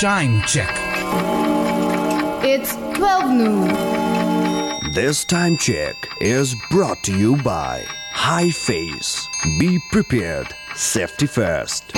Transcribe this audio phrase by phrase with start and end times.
[0.00, 0.72] Time check.
[2.44, 4.92] It's 12 noon.
[4.92, 9.26] This time check is brought to you by High Face.
[9.58, 10.54] Be prepared.
[10.76, 11.96] Safety first.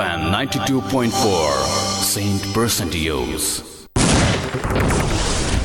[0.00, 1.10] FM 92.4.
[2.10, 3.44] Saint Percentios.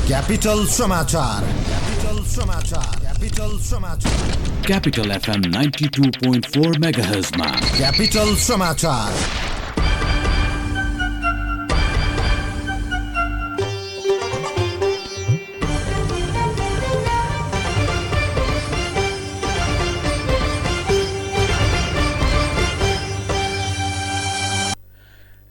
[0.07, 4.35] Capital समाचार Capital समाचार Capital समाचार
[4.67, 7.47] Capital FM 92.4 MHz मा
[7.77, 9.54] Capital समाचार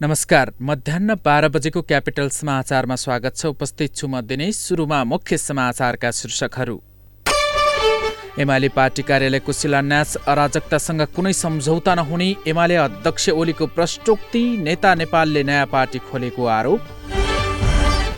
[0.05, 6.11] नमस्कार। मध्याह बाह्र बजेको capital समाचारमा स्वागत छ। उपस्थित छु म दिनेश। सुरुमा मुख्य समाचारका
[6.11, 6.77] शीर्षकहरू।
[8.39, 15.67] एमाले पार्टी कार्यालयको शिलान्यास अराजकतासँग कुनै सम्झौता नहुने एमाले अध्यक्ष ओलीको प्रष्टोक्ति नेता नेपालले नयाँ
[15.73, 16.81] पार्टी खोलेको आरोप।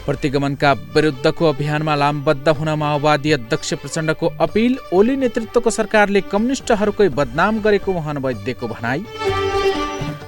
[0.07, 7.93] प्रतिगमनका विरुद्धको अभियानमा लामबद्ध हुन माओवादी अध्यक्ष प्रचण्डको अपिल ओली नेतृत्वको सरकारले कम्युनिष्टहरूकै बदनाम गरेको
[7.93, 9.05] मोहन वैद्यको भनाई।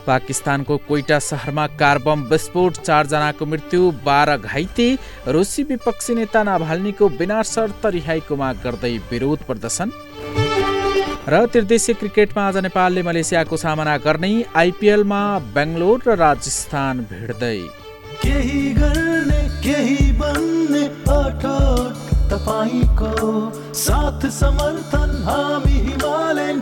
[0.09, 4.89] पाकिस्तानको कोइटा सहरमा कार बम विस्फोट चारजनाको मृत्यु बाह्र घाइते
[5.29, 9.89] रुसी विपक्षी नेता नाभाल्नीको बिना शर्त रिहाईको माग गर्दै विरोध प्रदर्शन।
[11.29, 15.23] र त्रिदेशीय क्रिकेटमा आज नेपालले मलेसियाको सामना गर्ने आइपिएलमा
[15.55, 17.59] बेङ्गलोर र राजस्थान भिड्दै।
[23.79, 26.57] साथ समर्थन हामी हिमालयन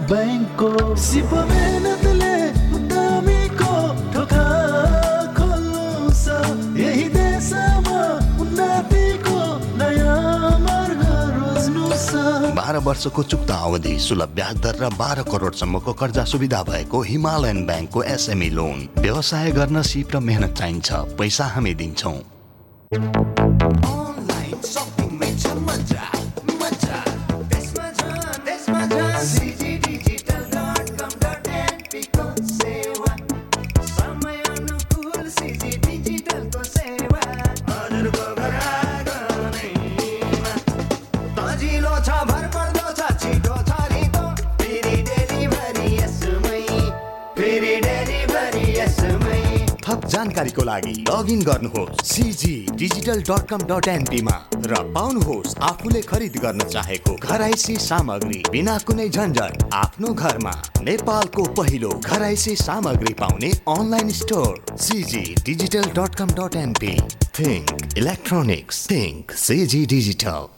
[12.57, 18.03] बाह्र वर्षको चुक्ता अवधि सुलभ ब्याज दर र बाह्र करोडसम्मको कर्जा सुविधा भएको हिमालयन ब्याङ्कको
[18.03, 22.19] एसएमई लोन। व्यवसाय गर्न सिप र मेहनत चाहिन्छ। पैसा हामी दिन्छौँ।
[29.33, 29.66] थप
[50.37, 54.37] जानकारीको लागि लगइन गर्नुहोस्। CG digital dot com dot एनपीमा
[54.69, 60.53] र पाउनुहोस् आफूले खरिद गर्न चाहेको घराइसी सामग्री बिना कुनै झन्झट आफ्नो घरमा।
[60.83, 64.77] नेपालको पहिलो घराइसी सामग्री पाउने online store.
[64.79, 66.93] CG digital dot com dot NP
[67.39, 70.56] think electronics think CG digital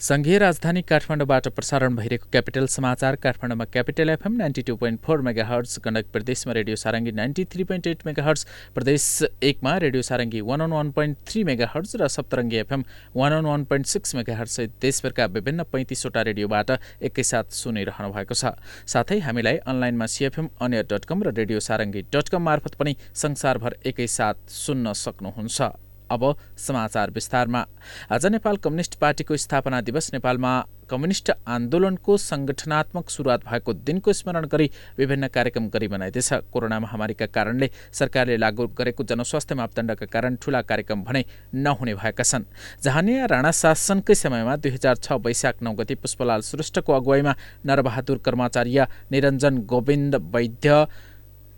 [0.00, 5.78] सङ्घीय राजधानी काठमाडौँबाट प्रसारण भइरहेको क्यापिटल समाचार काठमाडौँमा Capital FM ninety two point four megahertz
[5.84, 9.04] Gandak प्रदेशमा radio Sarangi ninety three point eight megahertz प्रदेश
[9.48, 11.42] एकमा radio Sarangi one o one point three
[11.74, 12.84] megahertz र Saptarangi FM
[13.16, 16.70] one o one point six mega हर्ट्ससहित देशभरका विभिन्न पैँतिसवटा रेडियोबाट
[17.10, 18.54] एकैसाथ सुनिरहनु भएको छ।
[18.94, 22.96] साथै हामीलाई अनलाइनमा सिएफएम अनियर डट कम र रेडियो सारङ्गी डट कम मार्फत पनि
[23.26, 27.64] संसारभर एकैसाथ सुन्न सक्नुहुन्छ। अब समाचार विस्तारमा।
[28.12, 30.52] आज नेपाल कम्युनिस्ट पार्टीको स्थापना दिवस नेपालमा
[30.90, 37.70] कम्युनिस्ट आन्दोलनको सङ्गठनात्मक सुरुवात भएको दिनको स्मरण गरी विभिन्न कार्यक्रम गरी मनाइँदैछ। कोरोना महामारीका कारणले
[37.94, 41.24] सरकारले लागू गरेको जनस्वास्थ्य मापदण्डका कारण ठूला कार्यक्रम भने
[41.54, 42.44] नहुने भएका छन्।
[42.82, 47.34] जहानिया राणा शासनकै समयमा दुई हजार छ वैशाख नौ गति पुष्पलाल श्रेष्ठको अगुवाईमा
[47.66, 50.86] नरबहादुर कर्माचार्य निरञ्जन गोविन्द वैद्य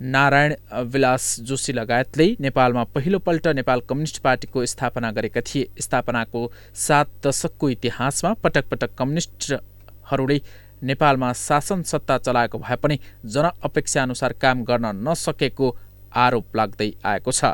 [0.02, 6.40] नारायण विलास जोशी लगायतले नेपालमा पहिलोपल्ट नेपाल कम्युनिस्ट पार्टीको स्थापना गरेका थिए। स्थापनाको
[6.74, 10.40] सात दशकको इतिहासमा पटक पटक कम्युनिस्टहरूले
[10.82, 15.76] नेपालमा शासन सत्ता चलाएको भए पनि जनअपेक्षाअनुसार काम गर्न नसकेको
[16.14, 17.44] आरोप लाग्दै आएको छ।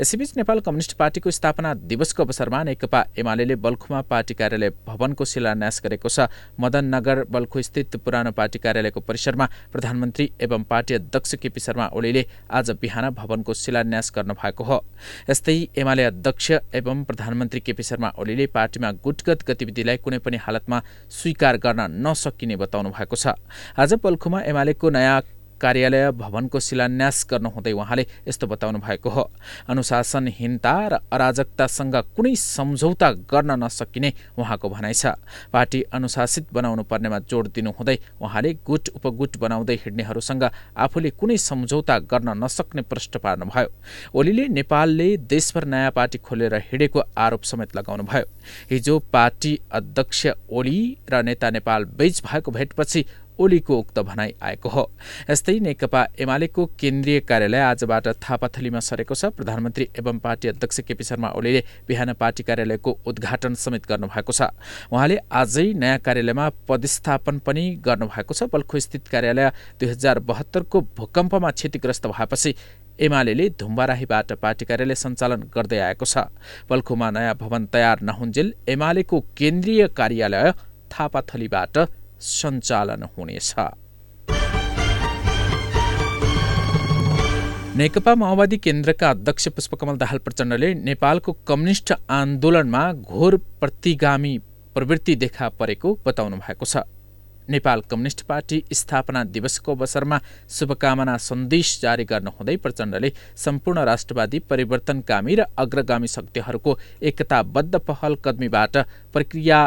[0.00, 6.08] यसैबीच नेपाल कम्युनिस्ट पार्टीको स्थापना दिवसको अवसरमा नेकपा एमाले बल्खुमा पार्टी कार्यालय भवनको शिलान्यास गरेको
[6.08, 6.28] छ।
[6.60, 12.24] मदन नगर बल्खु स्थित पुरानो पार्टी कार्यालयको परिसरमा प्रधानमन्त्री एवं पार्टी अध्यक्ष केपी शर्मा ओलीले
[12.50, 14.84] आज बिहान भवनको शिलान्यास गर्नु भएको हो।
[15.30, 20.82] यस्तै एमाले अध्यक्ष एवं प्रधानमन्त्री केपी शर्मा ओलीले पार्टीमा गुटगत गतिविधिलाई कुनै पनि हालतमा
[21.12, 23.36] स्वीकार गर्न नसकिने बताउनु भएको छ।
[23.76, 25.20] आज बल्खुमा एमालेको नयाँ
[25.60, 29.24] कार्यालय भवनको शिलान्यास गर्नुहुँदै उहाँले यस्तो बताउनु भएको हो।
[29.68, 35.18] अनुशासनहीनता र अराजकतासँग कुनै सम्झौता गर्न नसकिने उहाँको भनाइ छ।
[35.52, 40.44] पार्टी अनुशासित बनाउनु पर्नेमा जोड दिनुहुँदै उहाँले गुट उपगुट बनाउँदै हिँड्नेहरूसँग
[40.76, 43.68] आफूले कुनै सम्झौता गर्न नसक्ने प्रश्न पार्नुभयो।
[44.14, 48.24] ओलीले नेपालले देशभर नयाँ पार्टी खोलेर हिँडेको आरोप समेत लगाउनुभयो।
[48.70, 50.78] हिजो पार्टी अध्यक्ष ओली
[51.10, 53.04] र नेता नेपाल बीच भएको भेटपछि
[53.38, 54.84] ओलीको उक्त भनाइ आएको हो।
[55.30, 61.28] यस्तै नेकपा एमालेको केन्द्रीय कार्यालय आजबाट थापाथलीमा सरेको छ। प्रधानमन्त्री एवं पार्टी अध्यक्ष केपी शर्मा
[61.38, 64.50] ओलीले बिहान पार्टी कार्यालयको उद्घाटन समेत गर्नुभएको छ।
[64.90, 69.50] उहाँले आजै नयाँ कार्यालयमा पदस्थापन पनि गर्नुभएको छ। बल्खु स्थित कार्यालय
[69.80, 72.54] दुई हजार बहत्तरको भूकम्पमा क्षतिग्रस्त भएपछि
[72.98, 76.26] एमाले धुम्बाराहीबाट पार्टी कार्यालय सञ्चालन गर्दै आएको छ।
[76.66, 80.52] बल्खुमा नयाँ भवन तयार नहुन्जेल एमालेको केन्द्रीय कार्यालय
[80.90, 81.78] थापाथलीबाट
[82.20, 83.54] सञ्चालन हुनेछ।
[87.78, 94.36] नेकपा माओवादी केन्द्रका अध्यक्ष पुष्पकमल दाहाल प्रचण्डले नेपालको कम्युनिस्ट आन्दोलनमा घोर प्रतिगामी
[94.74, 96.76] प्रवृत्ति देखा परेको बताउनु भएको छ।
[97.48, 100.20] नेपाल कम्युनिस्ट पार्टी स्थापना दिवसको अवसरमा
[100.50, 108.76] शुभकामना सन्देश जारी गर्नुहुँदै प्रचण्डले सम्पूर्ण राष्ट्रवादी परिवर्तनकामी र अग्रगामी शक्तिहरूको एकताबद्ध पहल कदमीबाट
[109.12, 109.60] प्रक्रिया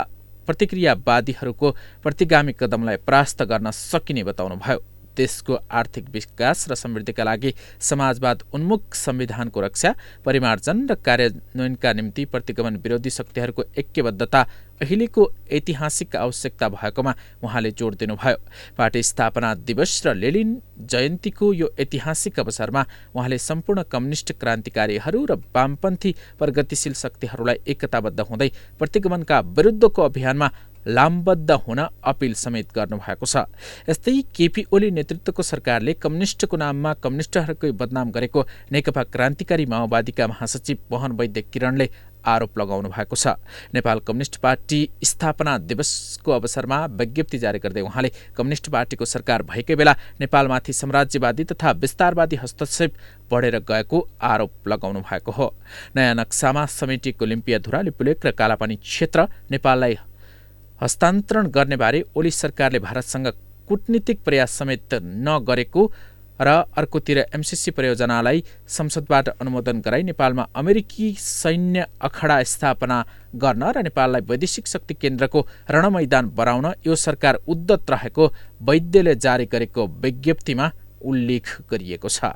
[0.51, 1.67] प्रतिक्रियावादीहरूको
[2.03, 9.61] प्रतिगामी कदमलाई परास्त गर्न सकिने बताउनुभयो। देशको आर्थिक विकास र समृद्धिका लागि समाजवाद उन्मुख संविधानको
[9.61, 14.41] रक्षा परिमार्जन र कार्यान्वयनका निम्ति प्रतिगमन विरोधी शक्तिहरूको ऐक्यबद्धता
[14.81, 17.13] अहिलेको ऐतिहासिक आवश्यकता भएकोमा
[17.43, 18.37] उहाँले जोड दिनुभयो।
[18.77, 22.85] पार्टी स्थापना दिवस र लेलिन जयन्तीको यो ऐतिहासिक अवसरमा
[23.15, 28.49] उहाँले सम्पूर्ण कम्युनिस्ट क्रान्तिकारीहरू र वामपन्थी प्रगतिशील शक्तिहरूलाई एकताबद्ध हुँदै
[28.79, 30.49] प्रतिगमनका विरुद्धको अभियानमा
[30.87, 33.45] लामबद्ध हुन अपिल समेत गर्नुभएको छ।
[33.89, 41.11] यस्तै केपी ओली नेतृत्वको सरकारले कम्युनिस्टको नाममा कम्युनिस्टहरूकै बदनाम गरेको नेकपा क्रान्तिकारी माओवादीका महासचिव मोहन
[41.11, 41.89] वैद्य किरणले
[42.21, 43.27] आरोप लगाउनु भएको छ।
[43.73, 49.95] नेपाल कम्युनिस्ट पार्टी स्थापना दिवसको अवसरमा विज्ञप्ति जारी गर्दै उहाँले कम्युनिस्ट पार्टीको सरकार भएकै बेला
[50.21, 52.93] नेपालमाथि साम्राज्यवादी तथा विस्तारवादी हस्तक्षेप
[53.31, 55.53] बढेर गएको आरोप लगाउनु भएको हो।
[55.95, 59.97] नयाँ नक्सामा समेटिएको लिम्पियाधुरा लिपुलेक र कालापानी क्षेत्र नेपाललाई
[60.81, 63.27] हस्तान्तरण गर्नेबारे ओली सरकारले भारतसँग
[63.67, 64.93] कूटनीतिक प्रयास समेत
[65.27, 65.83] नगरेको
[66.39, 68.43] र अर्कोतिर एमसिसी परियोजनालाई
[68.77, 72.97] संसदबाट अनुमोदन गराई नेपालमा अमेरिकी सैन्य अखडा स्थापना
[73.43, 78.31] गर्न र नेपाललाई वैदेशिक शक्ति केन्द्रको रणमैदान बनाउन यो सरकार उद्दत रहेको
[78.69, 80.71] वैद्यले जारी गरेको विज्ञप्तिमा
[81.05, 82.33] उल्लेख गरिएको छ।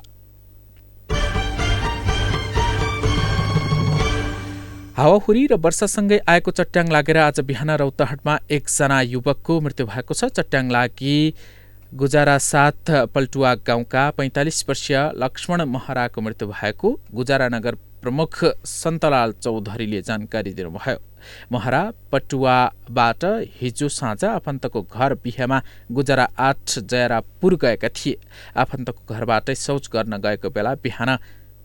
[4.96, 10.70] हावाहुरी र वर्षासँगै आएको चट्याङ लागेर आज बिहान रौतहटमा एकजना युवकको मृत्यु भएको छ। चट्याङ
[10.72, 11.16] लागि
[11.92, 20.00] गुजारा साथ पल्टुवा गाउँका पैँतालिस वर्षीय लक्ष्मण महराको मृत्यु भएको गुजारा नगर प्रमुख सन्तलाल चौधरीले
[20.00, 20.96] जानकारी दिनुभयो।
[21.52, 23.24] महरा पटुवाबाट
[23.60, 25.60] हिजो साँझ आफन्तको घर बिहेमा
[25.92, 28.16] गुजारा आठ जयरापुर गएका थिए।
[28.56, 31.16] आफन्तको घरबाटै शौच गर्न गएको बेला बिहान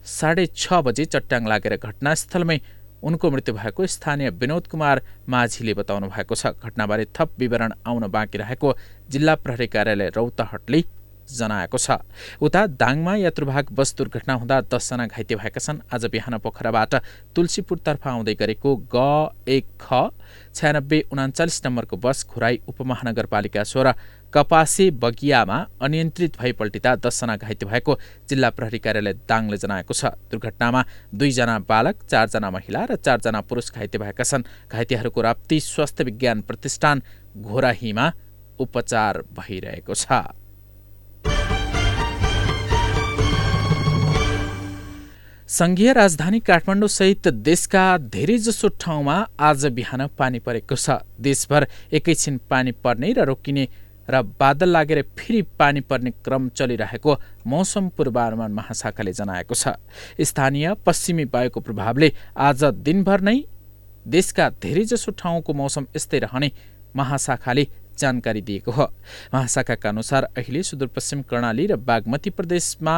[0.10, 2.60] साढे छ बजे चट्याङ लागेर घटनास्थलमै
[3.04, 8.38] उनको मृत्यु भएको स्थानीय विनोद कुमार माझीले बताउनु भएको छ। घटनाबारे थप विवरण आउन बाँकी
[8.38, 8.76] रहेको
[9.10, 10.84] जिल्ला प्रहरी कार्यालय रौतहटले
[11.30, 11.98] जनाएको छ।
[12.42, 16.96] उता दाङमा यात्रुभाग बस दुर्घटना हुँदा दसजना घाइते भएका छन्। आज बिहान पोखराबाट
[17.36, 20.12] तुलसीपुरतर्फ आउँदै गरेको ग एक ख
[20.54, 23.94] छयानब्बे उनाचालिस नम्बरको बस खुराई उपमहानगरपालिका सोह्र
[24.34, 27.98] कपासे बगियामा अनियन्त्रित भई पल्टिँदा दसजना घाइते भएको
[28.30, 30.82] जिल्ला प्रहरी कार्यालय दाङले जनाएको छ। दुर्घटनामा
[31.14, 37.02] दुईजना बालक चारजना महिला र चारजना पुरुष घाइते भएका छन्। घाइतेहरूको राप्ती स्वास्थ्य विज्ञान प्रतिष्ठान
[37.38, 38.06] घोराहीमा
[38.60, 40.08] उपचार भइरहेको छ।
[45.50, 53.12] सङ्घीय राजधानी काठमाडौँसहित देशका धेरैजसो ठाउँमा आज बिहान पानी परेको छ। देशभर एकैछिन पानी पर्ने
[53.12, 53.68] र रोकिने
[54.12, 59.76] र बादल लागेर फेरि पानी पर्ने क्रम चलिरहेको मौसम पूर्वानुमान महाशाखाले जनाएको छ।
[60.22, 63.38] स्थानीय पश्चिमी वायुको प्रभावले आज दिनभर नै
[64.06, 66.52] देशका धेरैजसो ठाउँको मौसम यस्तै रहने
[66.96, 68.86] महाशाखाले जानकारी दिएको हो।
[69.34, 72.96] महाशाखाका अनुसार अहिले सुदूरपश्चिम कर्णाली र बागमती प्रदेशमा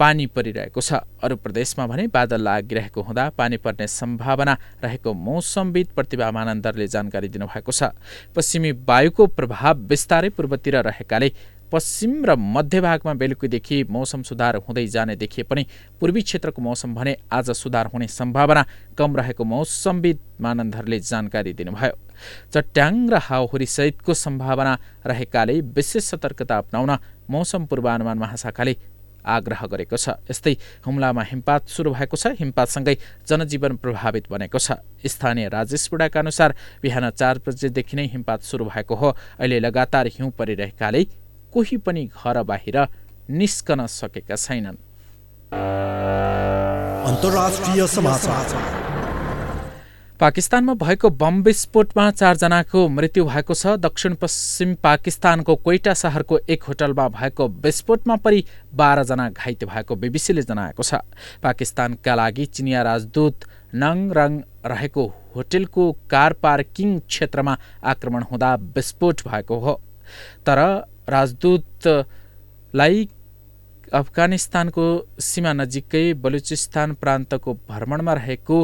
[0.00, 6.30] पानी परिरहेको छ। अरू प्रदेशमा भने बादल लागिरहेको हुँदा पानी पर्ने सम्भावना रहेको मौसमविद प्रतिभा
[6.32, 7.92] मानन्दरले जानकारी दिनुभएको छ।
[8.32, 11.32] पश्चिमी वायुको प्रभाव बिस्तारै पूर्वतिर रहेकाले
[11.72, 15.62] पश्चिम र मध्य भागमा बेलुकीदेखि मौसम सुधार हुँदै जाने देखिए पनि
[16.00, 18.64] पूर्वी क्षेत्रको मौसम भने आज सुधार हुने सम्भावना
[18.98, 21.94] कम रहेको मौसमविद मानन्दरले जानकारी दिनुभयो।
[22.50, 24.72] चट्याङ र हाउहुरी सहितको सम्भावना
[25.06, 26.96] रहेकाले विशेष सतर्कता अप्नाउन
[27.30, 28.76] मौसम पूर्वानुमान महाशाखाले
[29.24, 30.54] आग्रह गरेको छ। यस्तै
[30.86, 32.96] हुम्लामा हिमपात सुरु भएको छ। हिमपातसँगै
[33.28, 38.94] जनजीवन प्रभावित बनेको छ। स्थानीय राजेश बुढाका अनुसार बिहान चार बजेदेखि नै हिमपात सुरु भएको
[38.94, 39.08] हो।
[39.38, 41.04] अहिले लगातार हिउँ परिरहेकाले
[41.52, 42.76] कोही पनि घर बाहिर
[43.30, 44.78] निस्कन सकेका छैनन्।
[50.20, 57.06] पाकिस्तानमा भएको बम विस्फोटमा चारजनाको मृत्यु भएको छ। दक्षिण पश्चिम पाकिस्तानको कोइटा सहरको एक होटलमा
[57.08, 58.44] भएको विस्फोटमा परि
[58.76, 61.00] बाह्रजना घाइते भएको बिबिसीले जनाएको छ।
[61.40, 63.36] पाकिस्तानका लागि चिनिया राजदूत
[63.74, 64.32] नङ रङ
[64.66, 65.04] रहेको
[65.36, 69.74] होटेलको कार पार्किङ क्षेत्रमा आक्रमण हुँदा विस्फोट भएको हो।
[70.44, 70.58] तर
[71.08, 72.96] राजदूतलाई
[73.92, 74.86] अफगानिस्तानको
[75.22, 78.58] सीमा नजिकै बलुचिस्तान प्रान्तको भ्रमणमा रहेको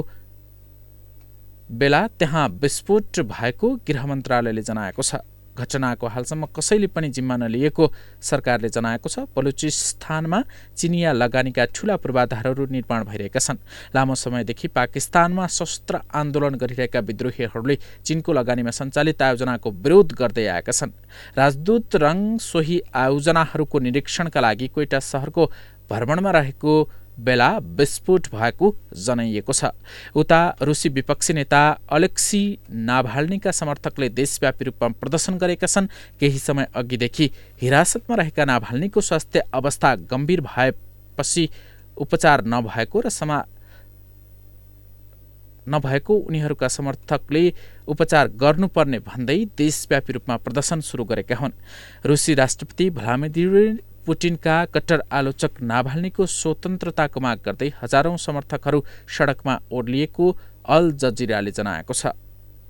[1.71, 5.17] बेला त्यहाँ विस्फोट भएको गृह मन्त्रालयले जनाएको छ।
[5.57, 7.85] घटनाको हालसम्म कसैले पनि जिम्मा नलिएको
[8.23, 10.43] सरकारले जनाएको छ। बलुचिस्तानमा
[10.77, 13.59] चिनिया लगानीका ठूला पूर्वाधारहरू निर्माण भइरहेका छन्।
[13.97, 20.93] लामो समयदेखि पाकिस्तानमा शस्त्र आन्दोलन गरिरहेका विद्रोहीहरूले चिनको लगानीमा सञ्चालित आयोजनाको विरोध गर्दै आएका छन्।
[21.35, 25.51] राजदूत रङ सोही आयोजनाहरूको निरीक्षणका लागि कोइटा सहरको
[25.91, 26.73] भ्रमणमा रहेको
[27.19, 29.73] बेला विस्फोट भएको जनाइएको छ।
[30.15, 35.89] उता रुसी विपक्षी नेता अलेक्सी नाभाल्नीका समर्थकले देशव्यापी रूपमा प्रदर्शन गरेका छन्।
[36.21, 37.31] केही समय अघिदेखि
[37.63, 41.49] हिरासतमा रहेका नाभाल्नीको स्वास्थ्य अवस्था गम्भीर भएपछि
[41.97, 43.45] उपचार नभएको र समा
[45.67, 47.43] नभएको उनीहरूका समर्थकले
[47.89, 51.53] उपचार गर्नुपर्ने भन्दै देशव्यापी रूपमा प्रदर्शन सुरु गरेका हुन्।
[52.07, 60.27] रुसी राष्ट्रपति भ्लादिमिर पुटिनका कट्टर आलोचक नाभाल्नीको स्वतन्त्रताको माग गर्दै हजारौं समर्थकहरू सडकमा ओर्लिएको
[60.69, 62.15] अल जजिराले जनाएको छ।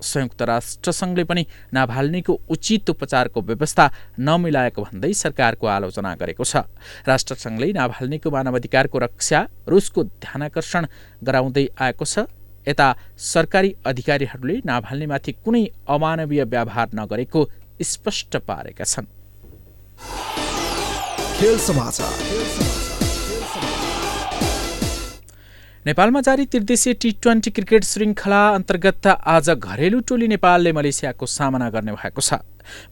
[0.01, 3.85] संयुक्त राष्ट्रसङ्घले पनि नाभाल्नीको उचित उपचारको व्यवस्था
[4.21, 6.65] नमिलाएको भन्दै सरकारको आलोचना गरेको छ।
[7.09, 10.87] राष्ट्रसङ्घले नाभाल्नीको मानवाधिकारको रक्षा रुसको ध्यानकर्षण
[11.25, 12.29] गराउँदै आएको छ।
[12.67, 12.89] यता
[13.25, 17.41] सरकारी अधिकारीहरूले नाभाल्नीमाथि कुनै अमानवीय व्यवहार नगरेको
[17.83, 19.07] स्पष्ट पारेका छन्।
[21.39, 22.13] खेल समाचार।
[25.87, 31.93] नेपालमा जारी त्रिदेशीय टी ट्वेन्टी क्रिकेट श्रृङ्खला अन्तर्गत आज घरेलु टोली नेपालले मलेसियाको सामना गर्ने
[31.93, 32.41] भएको छ।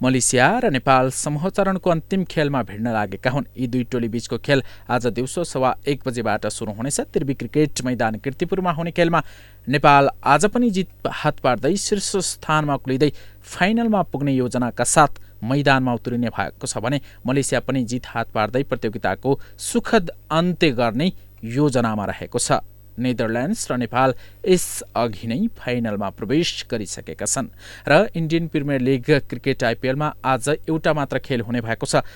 [0.02, 4.62] मलेसिया र नेपाल समूह चरणको अन्तिम खेलमा भिड्न लागेका हुन्। यी दुई टोली बीचको खेल
[4.90, 9.24] आज दिउँसो सवा एक बजेबाट सुरु हुनेछ। त्रिवी क्रिकेट मैदान किर्तिपुरमा हुने खेलमा
[9.68, 16.28] नेपाल आज पनि जित हात पार्दै शीर्ष स्थानमा उक्लिँदै फाइनलमा पुग्ने योजनाका साथ मैदानमा उत्रिने
[16.28, 21.12] भएको छ भने मलेसिया पनि जित हात पार्दै प्रतियोगिताको सुखद अन्त्य गर्ने
[21.56, 24.14] योजनामा रहेको छ। नेदरल्यान्ड्स र नेपाल
[24.46, 27.48] यसअघि नै फाइनलमा प्रवेश गरिसकेका छन्।
[27.88, 32.06] र इन्डियन प्रिमियर लिग क्रिकेट आइपिएलमा आज एउटा मात्र खेल हुने भएको छ।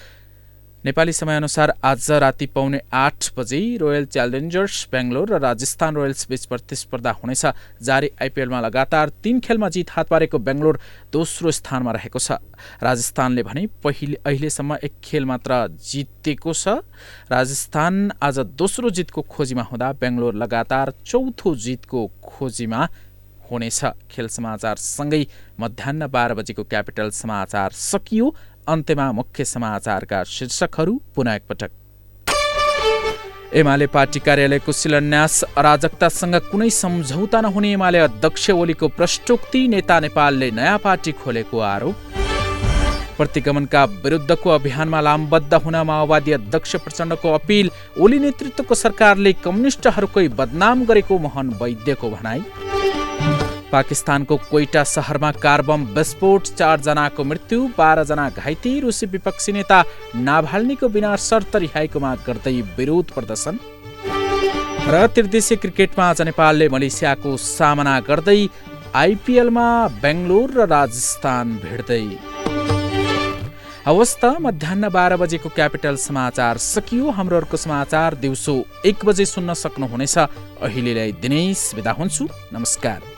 [0.85, 7.11] नेपाली समयअनुसार आज राति पाउने आठ बजे रोयल च्यालेन्जर्स बेङ्गलोर र राजस्थान रोयल्स बीच प्रतिस्पर्धा
[7.19, 7.43] हुनेछ।
[7.83, 10.79] जारी आइपिएलमा लगातार तीन खेलमा जित हात पारेको बेङ्गलोर
[11.11, 12.39] दोस्रो स्थानमा रहेको छ।
[12.79, 16.79] राजस्थानले भने पहिले अहिलेसम्म एक खेल मात्र जितेको छ।
[17.27, 22.89] राजस्थान आज दोस्रो जितको खोजीमा हुँदा बेङ्गलोर लगातार चौथो जितको खोजीमा
[23.51, 23.81] हुनेछ।
[24.13, 25.27] खेल समाचारसँगै
[25.59, 28.35] मध्याह बाह्र बजेको क्यापिटल समाचार सकियो।
[28.69, 31.71] अन्त्यमा मुख्य समाचारका शीर्षकहरू पुनः एकपटक।
[33.55, 40.79] एमाले पार्टी कार्यालयको शिलान्यास अराजकतासँग कुनै सम्झौता नहुने एमाले अध्यक्ष ओलीको प्रष्टोक्ति नेता नेपालले नयाँ
[40.79, 41.97] पार्टी खोलेको आरोप।
[43.19, 51.19] प्रतिगमनका विरुद्धको अभियानमा लामबद्ध हुन माओवादी अध्यक्ष प्रचण्डको अपिल ओली नेतृत्वको सरकारले कम्युनिस्टहरूकै बदनाम गरेको
[51.19, 52.41] मोहन वैद्यको भनाई।
[53.73, 59.79] पाकिस्तानको कोइटा सहरमा कार बम विस्फोट चारजनाको मृत्यु बाह्रजना घाइते रुसी विपक्षी नेता
[60.17, 63.59] नाभाल्नीको बिना शर्त रिहाईको माग गर्दै विरोध प्रदर्शन।
[64.89, 68.41] र त्रिदेशीय क्रिकेटमा आज नेपालले मलेसियाको सामना गर्दै
[68.97, 69.69] आइपिएलमा
[70.03, 72.07] बेङ्गलोर र राजस्थान भिड्दै।
[73.87, 78.57] अवस्था मध्याह बाह्र बजेको क्यापिटल समाचार सकियो। हाम्रो अर्को समाचार दिउँसो
[78.87, 80.17] एक बजे सुन्न सक्नुहुनेछ।
[80.65, 83.18] अहिलेलाई दिनेश विदा हुन्छु। नमस्कार।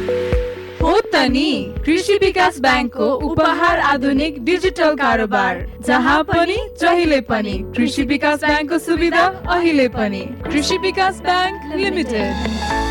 [1.85, 9.25] कृषि विकास ब्याङ्कको उपहार आधुनिक डिजिटल कारोबार जहाँ पनि जहिले पनि कृषि विकास ब्याङ्कको सुविधा
[9.49, 12.90] अहिले पनि। कृषि विकास ब्याङ्क लिमिटेड।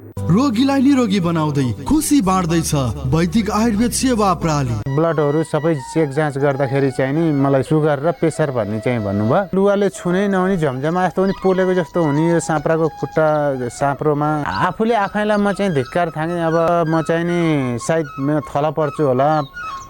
[0.31, 2.71] रोगीलाई निरोगी बनाउँदै खुसी बाँड्दैछ।
[3.11, 8.51] वैदिक आयुर्वेद सेवा प्रणाली ब्लडहरू सबै चेक जाँच गर्दाखेरि चाहिँ नि मलाई सुगर र प्रेसर
[8.55, 13.27] भन्ने चाहिँ भन्नुभयो। लुगाले छुनै नहुने झमझमा जस्तो पनि पोलेको जस्तो हुने यो साँप्राको खुट्टा
[13.75, 17.39] साँप्रोमा। आफूले आफैलाई म चाहिँ धिक्कार थाङेँ अब म चाहिँ नि
[17.83, 19.29] सायद म थला पर्छु होला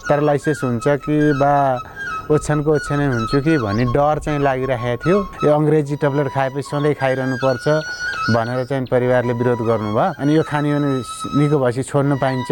[0.10, 1.54] प्यारालाइसिस हुन्छ कि बा
[2.34, 7.38] ओछ्यानको ओछ्यानै हुन्छु कि भन्ने डर चाहिँ लागिरहेको थियो। यो अङ्ग्रेजी ट्याब्लेट खाएपछि सधैँ खाइरहनु
[7.44, 7.66] पर्छ
[8.30, 10.70] भनेर चाहिँ परिवारले विरोध गर्नुभयो। अनि यो खाने
[11.42, 12.52] निको भएपछि छोड्नु पाइन्छ।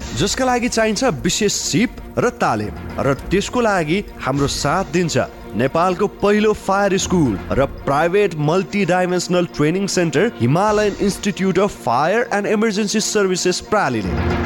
[0.19, 5.17] जसका लागि चाहिन्छ विशेष सिप र तालिम। र त्यसको लागि हाम्रो साथ दिन्छ
[5.55, 12.47] नेपालको पहिलो फायर स्कुल र private multi dimensional training centre Himalayan institute of fire and
[12.47, 14.39] emergency services प्रालीले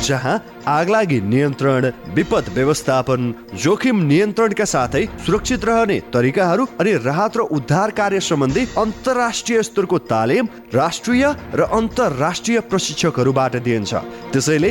[0.00, 0.34] जहाँ
[0.66, 8.20] आगलागी नियन्त्रण विपद व्यवस्थापन जोखिम नियन्त्रणका साथै सुरक्षित रहने तरिकाहरू अनि राहत र उद्धार कार्य
[8.20, 13.94] सम्बन्धी अन्तर्राष्ट्रिय स्तरको तालिम राष्ट्रिय र अन्तर्राष्ट्रिय प्रशिक्षकहरूबाट दिइन्छ।
[14.32, 14.70] त्यसैले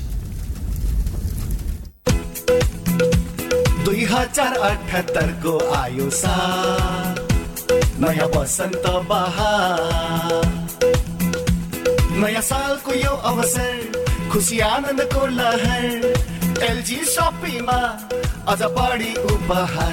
[3.85, 7.15] दुई हजार अठहत्तरको आयो साल
[8.03, 10.45] नयाँ वसन्त बहार
[12.21, 17.79] नयाँ सालको यो अवसर खुसी आनन्दको लहर एलजी सपीमा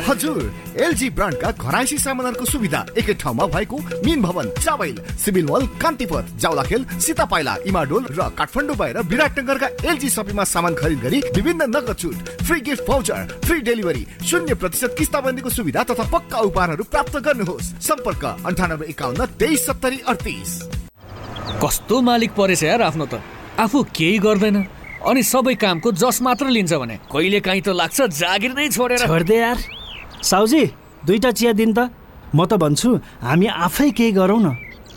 [0.08, 0.38] हजुर
[0.82, 6.82] एलजी ब्रान्डका घराइसी सामानहरूको सुविधा एकै ठाउँमा भएको mean Bhawan Chabahil Civil Mall Kantipath Jawalakhel
[6.98, 12.58] Sitapaila Imadol र काठमाडौँ बाहिर विराटनगरका एलजी सपीमा सामान खरिद गरी विभिन्न नगद छुट free
[12.60, 18.86] gift voucher free delivery शून्य प्रतिशत किस्ताबन्दीको सुविधा तथा पक्का उपहारहरू प्राप्त गर्नुहोस्। सम्पर्क अन्ठानब्बे
[18.86, 20.50] एकाउन्न तेइस सत्तरी अडतिस।
[21.62, 23.22] कस्तो मालिक परेछ यार आफ्नो त।
[23.58, 24.56] आफू केही गर्दैन।
[24.98, 29.36] अनि सबै कामको जस मात्र लिन्छ भने कहिले काहीँ त लाग्छ जागिर नै छोडेर। छोडिदे
[29.36, 29.58] यार।
[30.22, 30.62] साउजी
[31.06, 31.78] दुईटा चिया दिन त।
[32.34, 32.90] म त भन्छु
[33.22, 34.48] हामी आफै केही गरौँ न।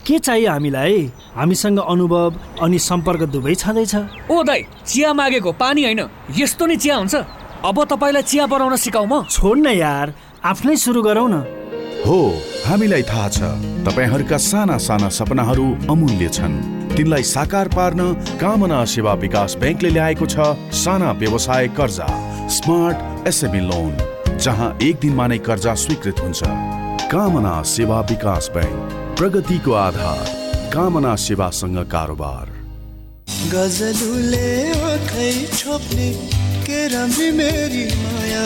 [0.01, 0.97] के चाहियो हामीलाई?
[1.37, 2.33] हामीसँग अनुभव
[2.65, 3.93] अनि सम्पर्क दुवै छँदैछ।
[4.25, 6.01] ओ दाइ चिया मागेको पानी होइन
[6.33, 7.15] यस्तो नै चिया हुन्छ।
[7.61, 11.60] अब तपाईँलाई चिया बनाउन सिकाउ म। छोड न यार आफ्नै सुरु गरौँ न।
[12.05, 12.19] हो
[12.65, 13.39] हामीलाई थाहा छ।
[13.85, 16.55] तपाईँहरूका साना साना सपनाहरू अमूल्य छन्।
[16.95, 18.01] तिनलाई साकार पार्न
[18.41, 20.35] कामना सेवा विकास ब्याङ्कले ल्याएको छ
[20.75, 22.07] साना व्यवसाय कर्जा
[22.57, 23.93] स्मार्ट एसएमई लोन
[24.37, 26.41] जहाँ एक दिनमा नै कर्जा स्वीकृत हुन्छ।
[27.11, 28.79] कामना सेवा विकास ब्याङ्क
[29.17, 30.25] प्रगतिको आधार
[30.73, 32.45] कामना सेवासँग कारोबार।
[33.53, 34.49] गजलुले
[35.57, 36.09] छोप्ने
[36.65, 36.81] के
[37.31, 38.45] मेरी माया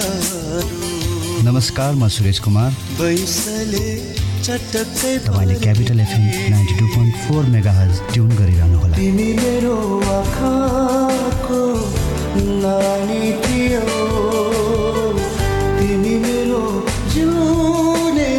[1.46, 2.72] नमस्कार म सुरेश कुमार।
[5.26, 7.74] तपाईँले capital FM ninety two point four mega
[8.14, 9.76] tune गरिरहनु होला तिमी मेरो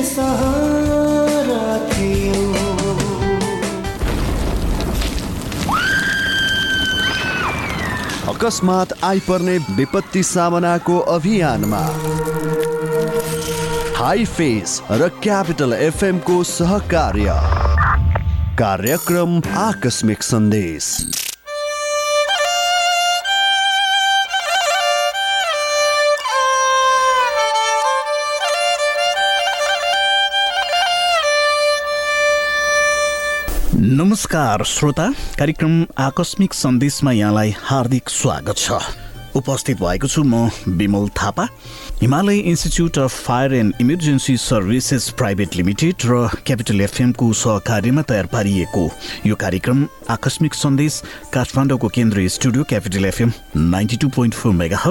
[0.07, 2.43] सहारा थियो
[8.33, 11.83] अकस्मात आइपर्ने विपत्ति सामनाको अभियानमा
[14.07, 17.33] हाई फेस र क्यापिटल एफएमको सहकार्य
[18.59, 20.91] कार्यक्रम आकस्मिक सन्देश
[33.75, 39.06] नमस्कार श्रोता। कार्यक्रम आकस्मिक सन्देशमा यहाँलाई हार्दिक स्वागत छ।
[39.37, 41.49] उपस्थित भएको छु म Bimal Thapa.
[42.01, 48.89] Himalaya institute of fire and emergency services private limited र क्यापिटल एफएमको सहकार्यमा तयार पारिएको
[49.27, 54.83] यो कार्यक्रम आकस्मिक सन्देश काठमाडौँको केन्द्रीय studio capital FM ninety two point four mega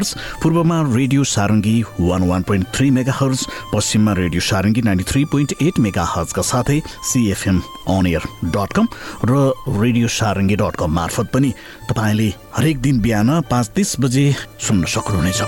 [0.43, 5.53] पूर्वमा radio Sarangi one one point three mega hertz पश्चिममा radio Sarangi ninety three point
[5.61, 6.79] eight mega हर्सका साथै
[7.11, 8.87] CFM on air dot com
[9.25, 11.53] र रेडियो सारङ्गी डट कम मार्फत पनि
[11.89, 14.23] तपाईँले हरेक दिन बिहान पाँच तिस बजे
[14.59, 15.41] सुन्न सक्नुहुनेछ।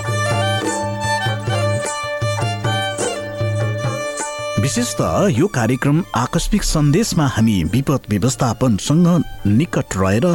[4.61, 9.07] विशेष त यो कार्यक्रम आकस्मिक सन्देशमा हामी विपद व्यवस्थापनसँग
[9.47, 10.25] निकट रहेर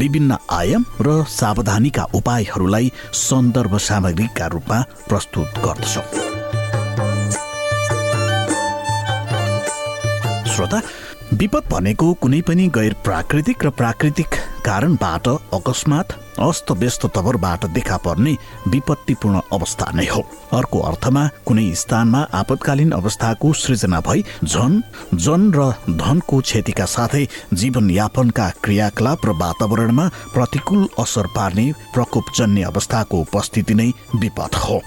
[0.00, 6.04] विभिन्न आयाम र सावधानीका उपायहरूलाई सन्दर्भ सामग्रीका रूपमा प्रस्तुत गर्दछौँ।
[10.50, 10.82] श्रोता
[11.34, 14.34] विपद भनेको कुनै पनि गैर प्राकृतिक र प्राकृतिक
[14.66, 18.32] कारणबाट अकस्मात अस्तव्यस्त तवरबाट देखा पर्ने
[18.68, 24.82] विपत्तिपूर्ण अवस्था नै हो। अर्को अर्थमा कुनै स्थानमा आपतकालीन अवस्थाको सृजना भई झन
[25.16, 27.24] जन र धनको क्षतिका साथै
[27.54, 34.80] जीवनयापनका क्रियाकलाप र वातावरणमा प्रतिकूल असर पार्ने प्रकोपजन्य अवस्थाको उपस्थिति नै विपद हो।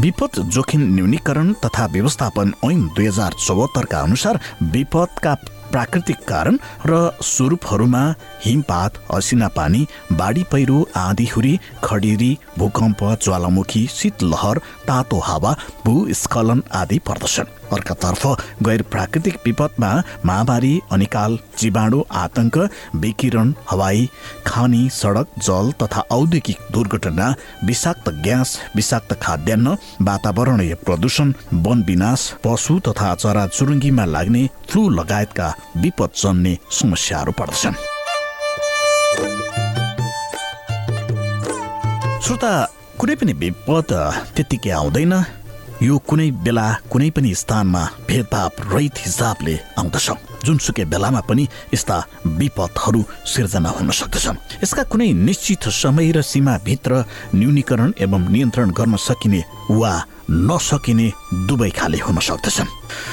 [0.00, 4.40] विपद जोखिम न्यूनीकरण तथा व्यवस्थापन ऐन दुई हजार चौहत्तरका अनुसार
[4.72, 5.34] विपदका
[5.72, 8.02] प्राकृतिक कारण र स्वरूपहरूमा
[8.44, 17.55] हिमपात असिना पानी बाढी पहिरो आँधीहुरी खडेरी भूकम्प ज्वालामुखी शीतलहर तातो हावा भूस्खलन आदि पर्दछन्।
[17.72, 18.26] अर्कातर्फ
[18.62, 19.90] गैर प्राकृतिक विपदमा
[20.24, 22.58] महामारी अनिकाल जीवाणु आतंक
[23.02, 24.08] विकिरण हवाई
[24.46, 31.32] खानी सडक जल तथा औद्योगिक दुर्घटना विषाक्त ग्यास विषाक्त खाद्यान्न वातावरणीय प्रदूषण
[31.66, 35.48] वन विनाश पशु तथा चराचुरुङ्गीमा लाग्ने फ्लू लगायतका
[35.82, 37.74] विपद जन्ने समस्याहरू पर्दछन्।
[42.24, 42.52] श्रोता
[43.00, 43.90] कुनै पनि विपद
[44.36, 45.12] त्यत्तिकै आउँदैन।
[45.82, 50.08] यो कुनै बेला कुनै पनि स्थानमा भेदभाव रहित हिसाबले आउँदछ
[50.46, 51.96] जुनसुकै बेलामा पनि यस्ता
[52.38, 59.42] विपदहरू सिर्जना हुन सक्दछन्। यसका कुनै निश्चित समय र सीमाभित्र न्यूनीकरण एवं नियन्त्रण गर्न सकिने
[59.70, 59.92] वा
[60.30, 61.12] नसकिने
[61.46, 62.72] दुवै खाले हुन सक्दछन्।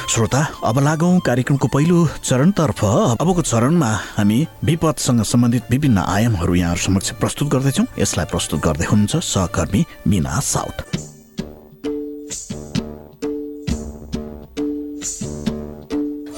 [0.09, 2.83] श्रोता अब लागौँ कार्यक्रमको पहिलो चरणतर्फ।
[3.21, 9.15] अबको चरणमा हामी विपदसँग सम्बन्धित विभिन्न आयामहरू यहाँ समक्ष प्रस्तुत गर्दैछौँ। यसलाई प्रस्तुत गर्दै हुनुहुन्छ
[9.15, 11.12] सहकर्मी मिना साउथ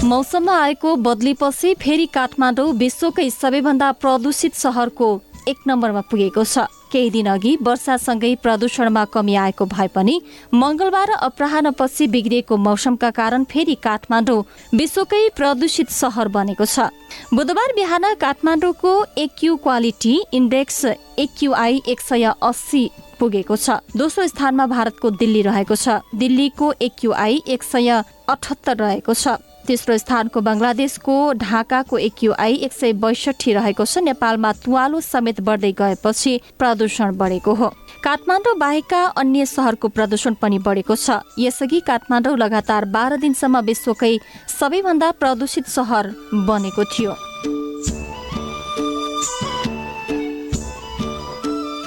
[0.05, 5.07] मौसममा आएको बदलीपछि फेरि काठमाडौँ विश्वकै सबैभन्दा प्रदूषित सहरको
[5.49, 10.19] एक नम्बरमा पुगेको छ। केही दिन अघि वर्षासँगै प्रदूषणमा कमी आएको भए पनि
[10.53, 16.85] मंगलबार अपराहनपछि बिग्रिएको मौसमका कारण फेरि काठमाडौँ विश्वकै प्रदूषित सहर बनेको छ।
[17.33, 20.85] बुधबार बिहान काठमाडौँको एक्यु क्वालिटी इन्डेक्स
[21.25, 22.83] एक्युआई एक सय अस्सी
[23.19, 27.89] पुगेको छ। दोस्रो स्थानमा भारतको दिल्ली रहेको छ। दिल्लीको एक्युआई एक सय
[28.29, 34.99] अठहत्तर रहेको छ। तेस्रो स्थानको बङ्गलादेशको ढाकाको एक्युआई एक सय बैसठी रहेको छ। नेपालमा तुवालो
[35.01, 37.69] समेत बढ्दै गएपछि प्रदूषण बढेको हो।
[38.03, 44.17] काठमाडौँ बाहेकका अन्य सहरको प्रदूषण पनि बढेको छ। यसअघि काठमाडौँ लगातार बाह्र दिनसम्म विश्वकै
[44.49, 46.13] सबैभन्दा प्रदूषित सहर
[46.45, 47.15] बनेको थियो।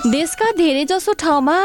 [0.09, 1.59] देशका धेरैजसो ठाउँमा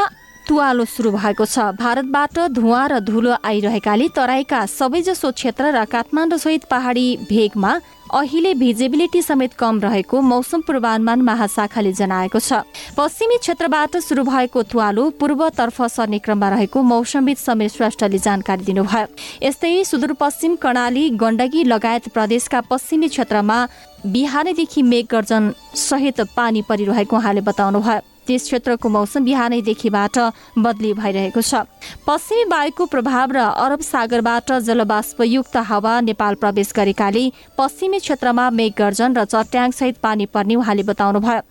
[0.48, 6.64] तुवालो सुरु भएको छ। भारतबाट धुवा र धुलो आइरहेकाले तराईका सबैजसो क्षेत्र र काठमाडौँ सहित
[6.68, 7.72] पहाडी भेगमा
[8.14, 12.62] अहिले भिजिबिलिटी समेत कम रहेको मौसम पूर्वानुमान महाशाखाले जनाएको छ।
[12.94, 19.08] पश्चिमी क्षेत्रबाट सुरु भएको तुवालो पूर्वतर्फ सर्ने क्रममा रहेको मौसमविद समीर श्रेष्ठले जानकारी दिनुभयो।
[19.42, 23.58] यस्तै सुदूरपश्चिम कर्णाली गण्डकी लगायत प्रदेशका पश्चिमी क्षेत्रमा
[24.06, 30.18] बिहानैदेखि मेघ गर्जन सहित पानी परिरहेको उहाँले बताउनुभयो। त्यस क्षेत्रको मौसम बिहानैदेखिबाट
[30.58, 31.68] बदली भइरहेको छ।
[32.08, 37.24] पश्चिमी वायुको प्रभाव र अरब सागरबाट जलबाष्पयुक्त हावा नेपाल प्रवेश गरेकाले
[37.58, 41.42] पश्चिमी क्षेत्रमा मेघ गर्जन र चट्याङसहित पानी पर्ने उहाँले बताउनुभयो।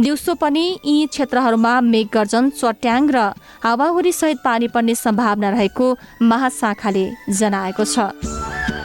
[0.00, 3.18] दिउँसो पनि यी क्षेत्रहरूमा मेघ गर्जन चट्याङ र
[3.64, 5.86] हावाहुरी सहित पानी पर्ने सम्भावना रहेको
[6.22, 8.81] महाशाखाले जनाएको छ।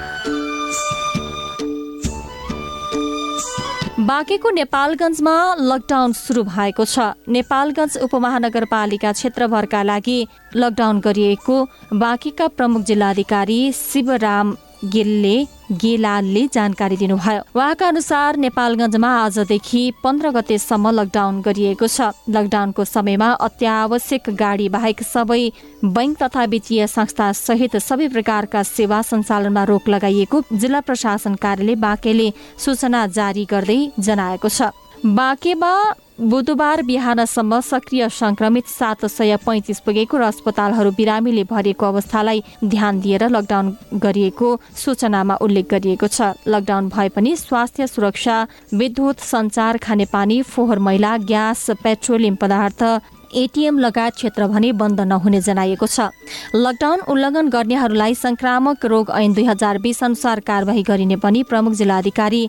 [4.08, 10.20] बाँकेको नेपालगञ्जमा लकडाउन सुरु भएको छ। नेपालगञ्ज उपमहानगरपालिका क्षेत्रभरका लागि
[10.56, 11.56] लकडाउन गरिएको
[11.93, 15.36] बाँकेका प्रमुख जिल्लाधिकारी शिवराम गेलले
[15.82, 24.30] गेलालले जानकारी दिनुभयो। उहाँका अनुसार नेपालगञ्जमा आजदेखि पन्ध्र गतेसम्म लकडाउन गरिएको छ। लकडाउनको समयमा अत्यावश्यक
[24.40, 25.42] गाडी बाहेक सबै
[25.84, 32.32] बैङ्क तथा वित्तीय संस्था सहित सबै प्रकारका सेवा सञ्चालनमा रोक लगाइएको जिल्ला प्रशासन कार्यालय बाँकेले
[32.58, 34.62] सूचना जारी गर्दै जनाएको छ।
[35.06, 35.74] बाँकेमा
[36.20, 43.24] बुधबार बिहानसम्म सक्रिय संक्रमित सात सय पैँतिस पुगेको र अस्पतालहरू बिरामीले भरिएको अवस्थालाई ध्यान दिएर
[43.30, 48.36] लकडाउन गरिएको सूचनामा उल्लेख गरिएको छ। लकडाउन भए पनि स्वास्थ्य सुरक्षा
[48.74, 52.82] विद्युत सञ्चार खानेपानी फोहोर मैला ग्यास पेट्रोलियम पदार्थ
[53.38, 56.10] एटिएम लगायत क्षेत्र भने बन्द नहुने जनाइएको छ।
[56.58, 62.42] लकडाउन उल्लङ्घन गर्नेहरूलाई संक्रामक रोग ऐन दुई हजार बिस अनुसार कारवाही गरिने पनि प्रमुख जिल्लाधिकारी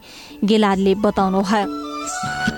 [0.44, 2.57] गेलालले बताउनुभयो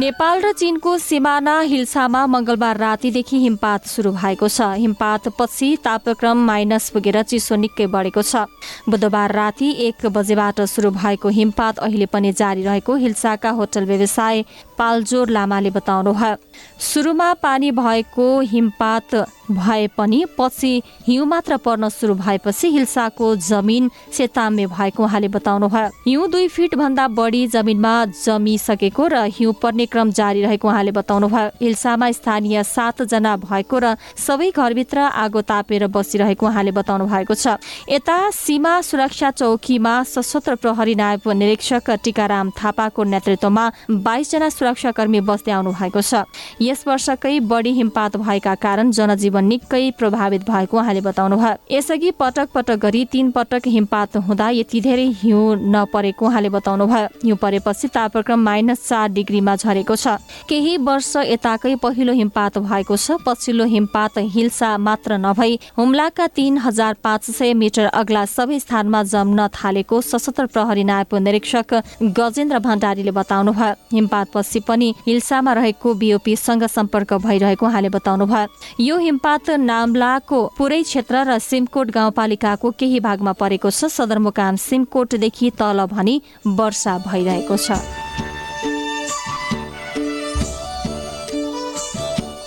[0.00, 7.22] नेपाल र चीनको सिमाना हिल्सामा मंगलबार रातिदेखि हिमपात सुरु भएको छ। हिमपातपछि तापक्रम माइनस पुगेर
[7.22, 8.48] चिसो निकै बढेको छ।
[8.88, 14.44] बुधबार राति एक बजेबाट सुरु भएको हिमपात अहिले पनि जारी रहेको हिल्साका होटल व्यवसाय
[14.80, 16.36] पालजोर लामाले बताउनुभयो।
[16.80, 19.14] सुरुमा पानी भएको हिमपात
[19.50, 26.28] भए पनि पछि हिउँ मात्र पर्न सुरु भएपछि हिल्साको जमिन सेताम्य भएको उहाँले बताउनुभयो। हिउँ
[26.30, 32.10] दुई फिट भन्दा बढी जमिनमा जमिसकेको र हिउँ पर्ने क्रम जारी रहेको उहाँले बताउनुभयो। हिल्सामा
[32.12, 37.58] स्थानीय सातजना भएको र सबै घरभित्र आगो तापेर बसिरहेको उहाँले बताउनु भएको छ।
[37.90, 45.70] यता सीमा सुरक्षा चौकीमा सशस्त्र प्रहरी नायब निरीक्षक टिकाराम थापाको नेतृत्वमा बाइसजना सुरक्षाकर्मी बस्दै आउनु
[45.72, 46.24] भएको छ।
[46.60, 52.78] यस वर्षकै बढी हिमपात भएका कारण जनजीवन निकै प्रभावित भएको उहाँले बताउनुभयो। यसअघि पटक पटक
[52.80, 58.88] गरी तीन पटक हिमपात हुँदा यति धेरै हिउँ नपरेको उहाँले बताउनुभयो। हिउँ परेपछि तापक्रम माइनस
[58.88, 60.16] चार डिग्रीमा झरेको छ।
[60.48, 66.94] केही वर्ष यताकै पहिलो हिमपात भएको छ। पछिल्लो हिमपात हिल्सा मात्र नभई हुम्लाका तीन हजार
[67.04, 71.74] पाँच सय मिटर अग्ला सबै स्थानमा जम्न थालेको सशस्त्र प्रहरी नायब निरीक्षक
[72.18, 78.46] गजेन्द्र भण्डारीले बताउनुभयो। हिमपातपछि पनि हिल्सामा रहेको बिओपीसँग सम्पर्क भइरहेको उहाँले बताउनुभयो।
[78.80, 85.86] यो हिमपात नाम्लाको पुरै क्षेत्र र सिमकोट गाउँपालिकाको केही भागमा परेको छ। सदरमुकाम सिमकोटदेखि तल
[85.86, 88.09] भनी वर्षा भइरहेको छ।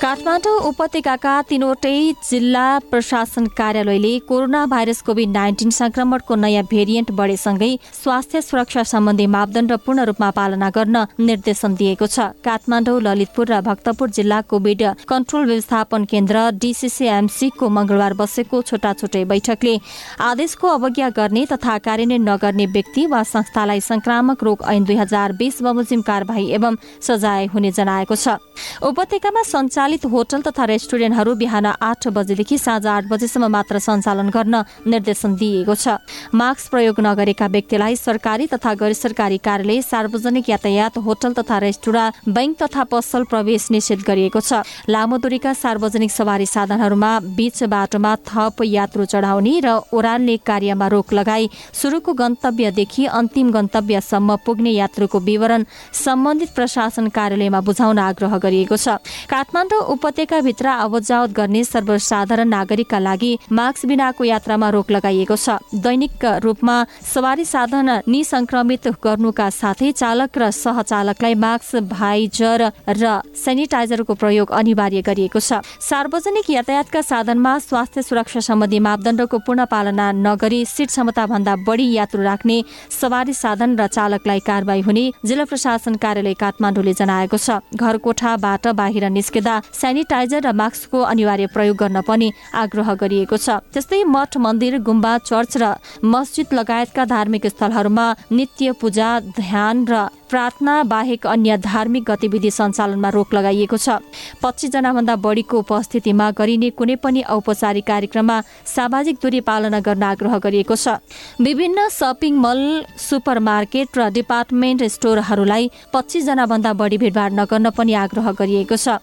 [0.04, 1.98] काठमाडौँ उपत्यकाका तीनवटै
[2.30, 7.70] जिल्ला प्रशासन कार्यालयले कोरोना भाइरस कोभिड नाइन्टिन संक्रमणको नयाँ भेरिएन्ट बढेसँगै
[8.04, 14.10] स्वास्थ्य सुरक्षा सम्बन्धी मापदण्ड पूर्ण रूपमा पालना गर्न निर्देशन दिएको छ। काठमाडौँ ललितपुर र भक्तपुर
[14.10, 19.78] जिल्ला कोभिड कन्ट्रोल व्यवस्थापन केन्द्र डिसिसिएमसी को मंगलबार बसेको छोटा छोटै बैठकले
[20.20, 25.62] आदेशको अवज्ञा गर्ने तथा कार्यान्वयन नगर्ने व्यक्ति वा संस्थालाई संक्रामक रोग ऐन दुई हजार बिस
[25.63, 26.76] बमोजिम कार्यवाही एवं
[27.08, 28.36] सजाय हुने जनाएको छ।
[28.84, 34.56] उपत्यकामा सञ्चालित सञ्चालित होटल तथा रेस्टुरेन्टहरू बिहान आठ बजेदेखि साँझ आठ बजेसम्म मात्र सञ्चालन गर्न
[34.89, 36.01] निर्देशन दिइएको छ।
[36.34, 42.58] मास्क प्रयोग नगरेका व्यक्तिलाई सरकारी तथा गैर सरकारी कार्यालय सार्वजनिक यातायात होटल तथा रेस्टुरेन्ट बैंक
[42.58, 49.06] तथा पसल प्रवेश निषेध गरिएको छ। लामो दूरीका सार्वजनिक सवारी साधनहरूमा बीच बाटोमा थप यात्रु
[49.06, 57.08] चढाउने र ओह्राल्ने कार्यमा रोक लगाई सुरुको गन्तव्यदेखि अन्तिम गन्तव्यसम्म पुग्ने यात्रुको विवरण सम्बन्धित प्रशासन
[57.13, 58.97] कार्यालयमा बुझाउन आग्रह गरिएको छ।
[59.29, 66.76] काठमाडौँ उपत्यकाभित्र आवत गर्ने सर्वसाधारण नागरिकका लागि मास्क बिनाको यात्रामा रोक लगाइएको छ। दैनिक रूपमा
[67.04, 75.40] सवारी साधन निसंक्रमित गर्नुका साथै चालक र सहचालकलाई मास्क भाइजर र सेनिटाइजरको प्रयोग अनिवार्य गरिएको
[75.40, 81.92] छ। सार्वजनिक यातायातका साधनमा स्वास्थ्य सुरक्षा सम्बन्धी मापदण्डको पूर्ण पालना नगरी सिट क्षमता भन्दा बढी
[81.94, 82.58] यात्रु राख्ने
[82.92, 89.10] सवारी साधन र चालकलाई कारवाही हुने जिल्ला प्रशासन कार्यालय काठमाडौँले जनाएको छ। घर कोठाबाट बाहिर
[89.10, 95.17] निस्किँदा सेनिटाइजर र मास्कको अनिवार्य प्रयोग गर्न पनि आग्रह गरिएको छ। त्यस्तै मठ मन्दिर गुम्बा
[95.23, 102.49] चर्च र मस्जिद लगायतका धार्मिक स्थलहरूमा नित्य पूजा ध्यान र प्रार्थना बाहेक अन्य धार्मिक गतिविधि
[102.52, 104.02] सञ्चालनमा रोक लगाइएको छ।
[104.41, 110.76] पच्चिस जनाभन्दा बढीको उपस्थितिमा गरिने कुनै पनि औपचारिक कार्यक्रममा सामाजिक दूरी पालना गर्न आग्रह गरिएको
[110.76, 110.97] छ।
[111.38, 112.62] विभिन्न सपिङ मल
[112.97, 118.97] सुपर मार्केट र डिपार्टमेन्ट स्टोरहरूलाई पच्चिस जनाभन्दा बढी भिडभाड नगर्न पनि आग्रह गरिएको छ।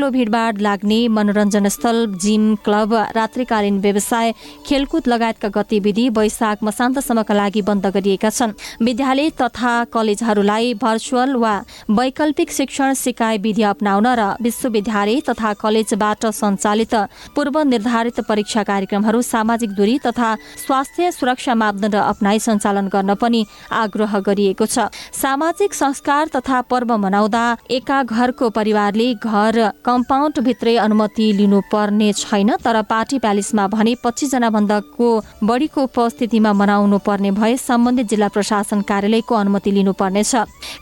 [0.00, 4.32] बाक्लो भिडभाड लाग्ने मनोरञ्जन स्थल जिम क्लब रात्रिकालीन व्यवसाय
[4.66, 11.52] खेलकुद लगायतका गतिविधि वैशाख मसान्तसम्मका लागि बन्द गरिएका छन्। विद्यालय तथा कलेजहरूलाई भर्चुअल वा
[11.90, 16.94] वैकल्पिक शिक्षण सिकाइ विधि अप्नाउन र विश्वविद्यालय तथा कलेजबाट सञ्चालित
[17.36, 20.34] पूर्व निर्धारित परीक्षा कार्यक्रमहरू सामाजिक दूरी तथा
[20.64, 23.44] स्वास्थ्य सुरक्षा मापदण्ड अप्नाई सञ्चालन गर्न पनि
[23.84, 29.58] आग्रह गरिएको छ। सामाजिक संस्कार तथा पर्व मनाउँदा एका घरको परिवारले घर
[29.90, 35.08] कम्पाउन्ड भित्रै अनुमति लिनुपर्ने छैन तर पार्टी प्यालेसमा भने पच्चिस जना भन्दाको
[35.42, 40.34] बढीको उपस्थितिमा मनाउनु पर्ने भए सम्बन्धित जिल्ला प्रशासन कार्यालयको अनुमति लिनुपर्नेछ।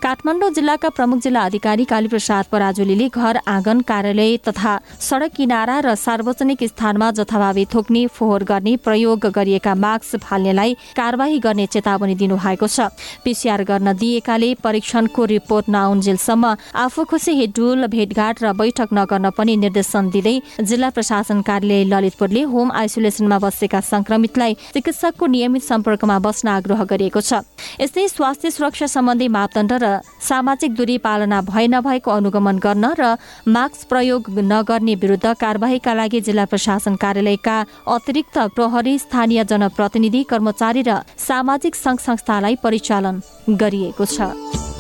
[0.03, 6.65] काठमाडौँ जिल्लाका प्रमुख जिल्ला अधिकारी कालीप्रसाद पराजुलीले घर आँगन कार्यालय तथा सड़क किनारा र सार्वजनिक
[6.69, 12.93] स्थानमा जथाभावी थोक्ने फोहोर गर्ने प्रयोग गरिएका मास्क फाल्नेलाई कारवाही गर्ने चेतावनी दिनुभएको छ।
[13.25, 20.11] पिसिआर गर्न दिएकाले परीक्षणको रिपोर्ट नआउन्जेलसम्म आफू खुसी हिडुल भेटघाट र बैठक नगर्न पनि निर्देशन
[20.11, 27.21] दिँदै जिल्ला प्रशासन कार्यालय ललितपुरले होम आइसोलेसनमा बसेका संक्रमितलाई चिकित्सकको नियमित सम्पर्कमा बस्न आग्रह गरिएको
[27.21, 27.43] छ।
[27.81, 29.87] यस्तै स्वास्थ्य सुरक्षा सम्बन्धी मापदण्ड र
[30.21, 33.17] सामाजिक दूरी पालना भए नभएको अनुगमन गर्न र
[33.49, 37.57] मास्क प्रयोग नगर्ने विरुद्ध कारवाहीका लागि जिल्ला प्रशासन कार्यालयका
[37.89, 44.78] अतिरिक्त प्रहरी स्थानीय जनप्रतिनिधि कर्मचारी र सामाजिक संघ संस्थालाई परिचालन गरिएको छ।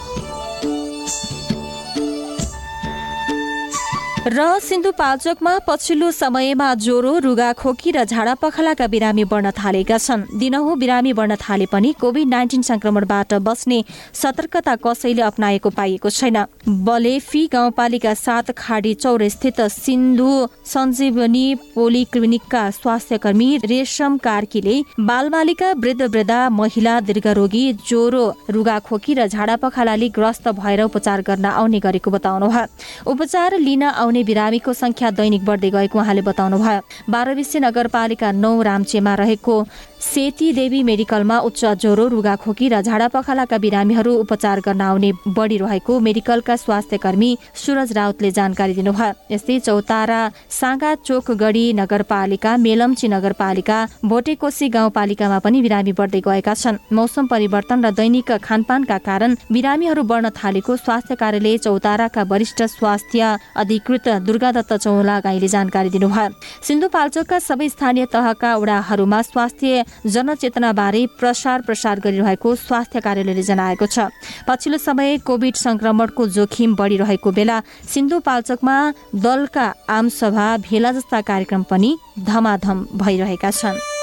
[4.28, 10.76] र सिन्धुपाल्चोकमा पछिल्लो समयमा ज्वरो रुगा खोकी र झाडा पखालाका बिरामी बढ्न थालेका छन्। दिनहुँ
[10.78, 13.78] बिरामी बढ्न थाले पनि कोभिड नाइन्टिन संक्रमणबाट बस्ने
[14.12, 16.36] सतर्कता कसैले अप्नाएको पाइएको छैन।
[16.84, 20.28] बलेफी गाउँपालिका सात खाडी चौर स्थित सिन्धु
[20.66, 24.76] सञ्जीवनी पोलिक्लिनिकका स्वास्थ्य कर्मी रेशम कार्कीले
[25.08, 31.44] बालबालिका वृद्ध वृद्धा महिला दीर्घरोगी ज्वरो रुगा खोकी र झाडा पखालाले ग्रस्त भएर उपचार गर्न
[31.54, 38.33] आउने गरेको बताउनुभयो उपचार लिन आउने बिरामीको संख्या दैनिक बढ्दै गएको उहाँले बताउनुभयो। बाह्रविसे नगरपालिका
[38.35, 39.57] नौ राम्चेमा रहेको
[39.98, 45.98] सेती देवी मेडिकलमा उच्च ज्वरो रुगा खोकी र झाडा पखालाका बिरामीहरू उपचार गर्न आउने बढ़िरहेको
[46.00, 54.68] मेडिकलका स्वास्थ्य कर्मी सुरज राउतले जानकारी दिनुभयो। यस्तै चौतारा सागा चोकगढी नगरपालिका मेलम्ची नगरपालिका भोटेकोशी
[54.68, 60.76] गाउँपालिकामा पनि बिरामी बढ्दै गएका छन्। मौसम परिवर्तन र दैनिक खानपानका कारण बिरामीहरू बढ्न थालेको
[60.78, 69.21] स्वास्थ्य कार्यालय चौताराका वरिष्ठ स्वास्थ्य अधिकृत दुर्गादत्त चौलागाईले जानकारी दिनुभयो। सिन्धुपाल्चोकका सबै स्थानीय तहका वडाहरूमा
[69.23, 74.09] स्वास्थ्य जनचेतनाबारे प्रसार प्रसार गरिरहेको स्वास्थ्य कार्यालयले जनाएको छ।
[74.49, 77.61] पछिल्लो समय कोभिड संक्रमणको जोखिम बढ़िरहेको बेला
[77.94, 78.77] सिन्धुपाल्चोकमा
[79.14, 83.97] दलका आमसभा भेला जस्ता कार्यक्रम पनि धमाधम भइरहेका छन्।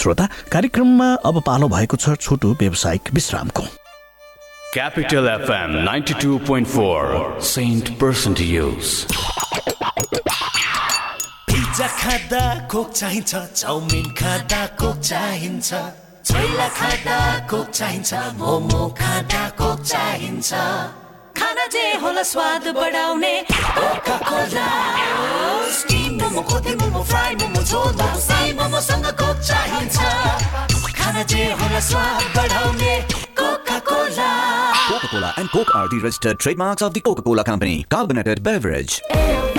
[0.00, 3.64] श्रोता कार्यक्रममा अब पालो भएको छ छोटो व्यावसायिक विश्रामको।
[4.74, 8.92] Capital FM 92.4 Saint Person to use.
[11.50, 15.68] Pizza खाँदा कोक चाहिन्छ चाउमिन खाँदा कोक चाहिन्छ।
[16.30, 17.18] छोइला खाँदा
[17.50, 20.50] कोक चाहिन्छ मोमो खाँदा कोक चाहिन्छ।
[21.40, 24.66] खाना जे होला स्वाद बढाउने कोका कोला
[25.78, 28.52] स्टिम मोमो खोर्ते मोमो फ्राई मोमो झोल मोमो साई
[29.48, 29.98] चाहिन्छ
[30.98, 32.94] खाना जे होला स्वाद बढाउने
[33.40, 34.30] Coca Cola
[34.90, 37.86] Coca-Cola and Coke are the registered trademarks of the Coca-Cola Company.
[37.88, 39.00] Carbonated beverage.
[39.14, 39.49] नयाँ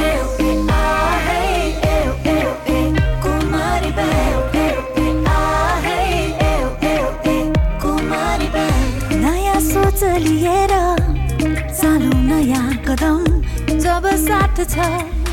[14.27, 14.89] साथ छ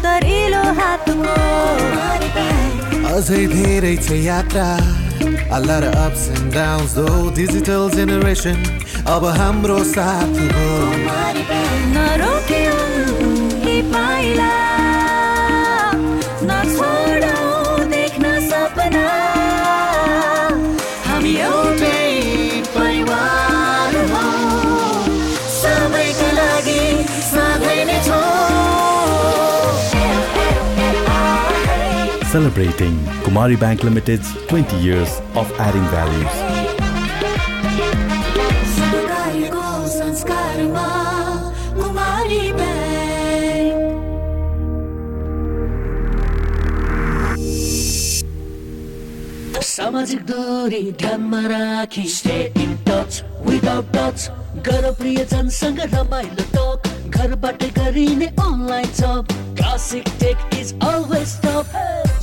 [0.07, 1.37] दरिलो हातको
[3.17, 4.71] अझै धेरै छ यात्रा
[5.51, 8.59] A lot of ups and downs though Digital generation
[9.15, 10.69] अब हाम्रो साथ हो
[11.97, 12.79] नरोक्यौ
[13.67, 14.68] यी पाइला
[32.39, 32.95] Celebrating
[33.27, 36.35] Kumari Bank Limited's 20 years of adding values.
[49.59, 54.31] सामाजिक दूरी ध्यानमा राखी stay in touch without touch
[54.69, 61.73] गर प्रियजनसँग रमाइलो टक घरबाटै गरिने online job classic tech is always top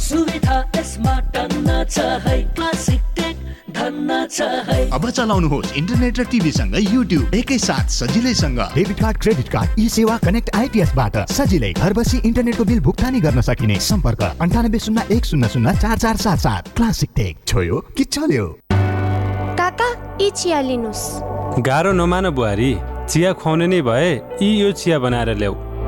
[0.01, 3.35] सुविधा यसमा टन्न छ है क्लासिक टेक
[3.75, 9.79] धन्न छ है अब चलाउनुहोस् इन्टरनेट र टिभीसँग युट्युब एकैसाथ सजिलैसँग। Debit card credit card
[9.79, 15.05] e सेवा कनेक्ट आइपिएसबाट सजिलै घर बसी इन्टरनेटको बिल भुक्तानी गर्न सकिने। सम्पर्क अन्ठानब्बे शून्य
[15.17, 18.47] एक शून्य शून्य चार चार सात सात। क्लासिक टेक छोयो कि चल्यो?
[19.61, 19.91] काका
[20.21, 22.73] यी चिया लिनुहोस्। गाह्रो नमान बुहारी।
[23.05, 25.74] चिया खुवाउने नै भए यी यो चिया बनाएर ल्याऊ।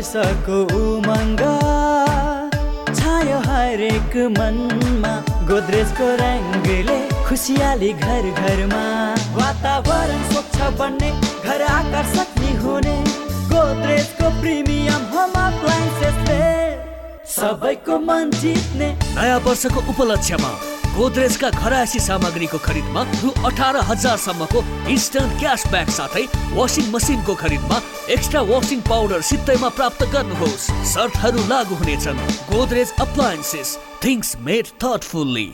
[0.00, 1.40] वर्षको उमङ्ग
[2.98, 5.10] छायो हरेक मनमा
[5.48, 6.96] गोद्रेजको रङ्गले
[7.26, 8.80] खुसियाली घर घरमा।
[9.36, 11.10] वातावरण स्वच्छ बन्ने
[11.44, 12.96] घर आकर्षक नि हुने
[13.52, 15.36] गोद्रेजको प्रिमियम होम
[17.30, 20.50] सबैको मन जित्ने। नयाँ वर्षको उपलक्ष्यमा
[20.90, 24.60] गोदरेजका घरायसी सामग्रीको खरिदमा रु अठार हजारसम्मको
[24.90, 26.24] इन्स्टन्ट क्यासब्याक साथै
[26.56, 27.78] वासिङ मसिनको खरिदमा
[28.16, 32.18] एक्स्ट्रा वासिङ पाउडर सित्तैमा प्राप्त गर्नुहोस्। शर्तहरू लागू हुनेछन्।
[32.50, 35.48] Godrej appliances things made thoughtfully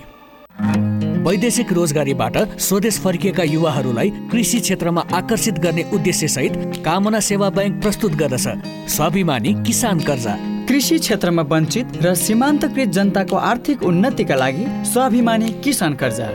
[1.26, 8.12] वैदेशिक रोजगारीबाट स्वदेश फर्किएका युवाहरूलाई कृषि क्षेत्रमा आकर्षित गर्ने उद्देश्य सहित कामना सेवा बैंक प्रस्तुत
[8.22, 8.46] गर्दछ।
[8.94, 10.34] स्वाभिमानी किसान कर्जा।
[10.68, 16.26] कृषि क्षेत्रमा वञ्चित र सीमान्तकृत जनताको आर्थिक उन्नतिका लागि स्वाभिमानी किसान कर्जा।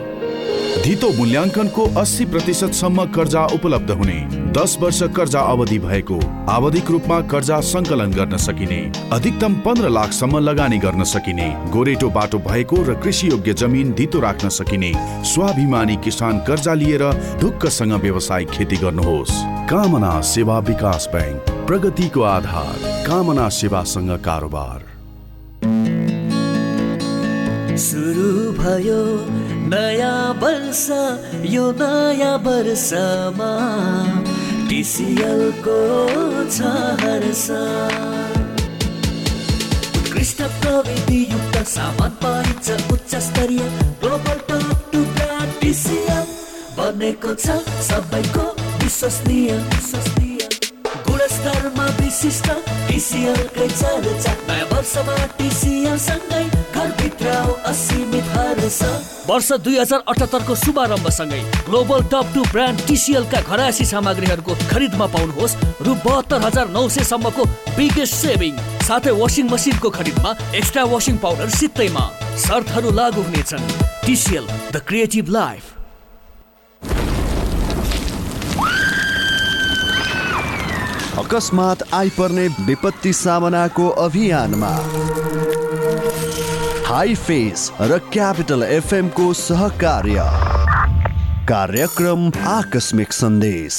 [0.84, 4.16] धितो मूल्याङ्कनको अस्सी प्रतिशतसम्म कर्जा उपलब्ध हुने।
[4.56, 6.18] दस वर्ष कर्जा अवधि भएको
[6.50, 8.80] आवधिक रूपमा कर्जा सङ्कलन गर्न सकिने
[9.12, 14.48] अधिकतम पन्ध्र लाखसम्म लगानी गर्न सकिने गोरेटो बाटो भएको र कृषि योग्य जमिन धितो राख्न
[14.48, 14.92] सकिने
[15.28, 17.04] स्वाभिमानी किसान कर्जा लिएर
[17.40, 24.80] ढुक्कसँग व्यावसायिक खेती गर्नुहोस्। कामना सेवा विकास ब्याङ्क। प्रगतिको आधार कामना सेवासँग कारोबार।
[27.80, 28.98] सुरु भयो
[29.72, 30.82] नयाँ वर्ष
[31.48, 33.52] यो नयाँ वर्षमा।
[34.68, 35.78] टिसिएलको
[36.44, 36.60] छ
[37.00, 37.46] हर्ष
[39.96, 43.64] उत्कृष्ट प्रविधि युक्त सामान पाइन्छ उच्च स्तरीय
[44.04, 46.26] global top two brand TCL.
[46.76, 47.56] बनेको छ
[47.88, 48.46] सबैको
[48.84, 50.31] विश्वसनीय विश्वसनीय।
[51.42, 52.48] गुणस्तरमा विशिष्ट
[52.88, 57.28] टिसिएलकै चर्चा नयाँ वर्षमा टिसिएल सँगै घरभित्र
[57.70, 58.28] असीमित
[59.26, 65.94] वर्ष दुई हजार अठहत्तरको शुभारम्भसँगै ग्लोबल टप टू ब्रान्ड टिसिएलका घरायसी सामग्रीहरूको खरिदमा पाउनुहोस् रु
[66.06, 67.44] बहत्तर हजार नौ सयसम्मको
[67.76, 68.54] बिगेस्ट सेभिङ।
[68.86, 72.04] साथै वासिङ मसिनको खरिदमा एक्स्ट्रा वासिङ पाउडर सित्तैमा।
[72.46, 73.70] शर्तहरू लागू हुनेछन्।
[74.06, 75.81] TCL the creative life.
[81.18, 84.68] अकस्मात आइपर्ने विपत्ति सामनाको अभियानमा।
[86.86, 90.24] हाई फेस र क्यापिटल एफएमको सहकार्य।
[91.48, 93.76] कार्यक्रम आकस्मिक सन्देश।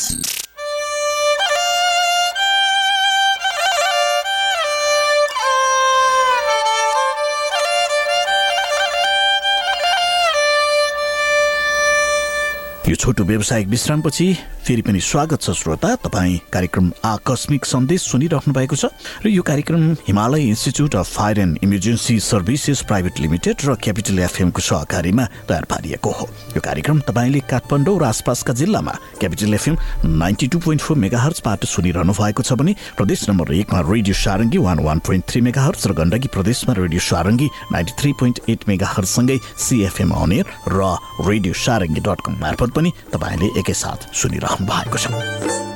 [12.83, 14.25] यो छोटो व्यावसायिक विश्रामपछि
[14.63, 18.91] फेरि पनि स्वागत छ श्रोता। तपाईँ कार्यक्रम आकस्मिक सन्देश सुनिराख्नु भएको छ
[19.23, 24.61] र यो कार्यक्रम Himalaya institute of fire and emergency services private limited र क्यापिटल एफएमको
[24.61, 29.77] सहकारीमा तयार पारिएको हो। यो कार्यक्रम तपाईँले काठमाडौँ र आसपासका जिल्लामा capital FM
[30.19, 34.59] ninety two point four mega हर्चबाट सुनिरहनु भएको छ भने प्रदेश नम्बर एकमा radio Sarangi
[34.59, 38.87] one one point three mega र गण्डकी प्रदेशमा radio Sarangi ninety three point eight mega
[38.95, 40.95] हर्चसँगै CFM अनेर र
[41.27, 45.72] रेडियो सारङ्गी डट कम मार्फत पनि तपाईँले एकैसाथ सुनिरहनु भएको छ।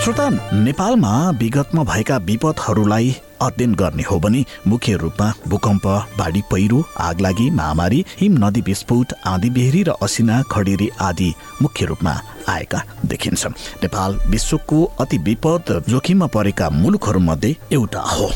[0.00, 3.10] श्रोता नेपालमा विगतमा भएका विपदहरूलाई
[3.42, 5.86] अध्ययन गर्ने हो भने मुख्य रूपमा भूकम्प
[6.18, 11.32] बाढी पहिरो आगलागी महामारी हिम नदी विस्फोट आँधी बेहरी र असिना खडेरी आदि
[11.62, 12.14] मुख्य रूपमा
[12.48, 18.30] आएका देखिन्छन्। नेपाल विश्वको अति विपद जोखिममा परेका मुलुकहरूमध्ये एउटा हो।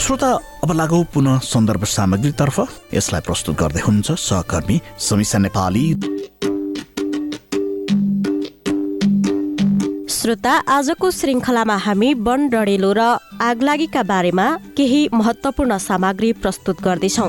[0.00, 0.32] श्रोता
[0.64, 2.60] अब लागौ पुनः सन्दर्भ सामग्रीतर्फ
[2.94, 5.86] यसलाई प्रस्तुत गर्दै हुनुहुन्छ सहकर्मी समीक्षा नेपाली।
[10.20, 13.04] श्रोता आजको श्रृङ्खलामा हामी वन डढेलो र
[13.40, 14.46] आगलागीका बारेमा
[14.76, 17.28] केही महत्त्वपूर्ण सामग्री प्रस्तुत गर्दैछौँ।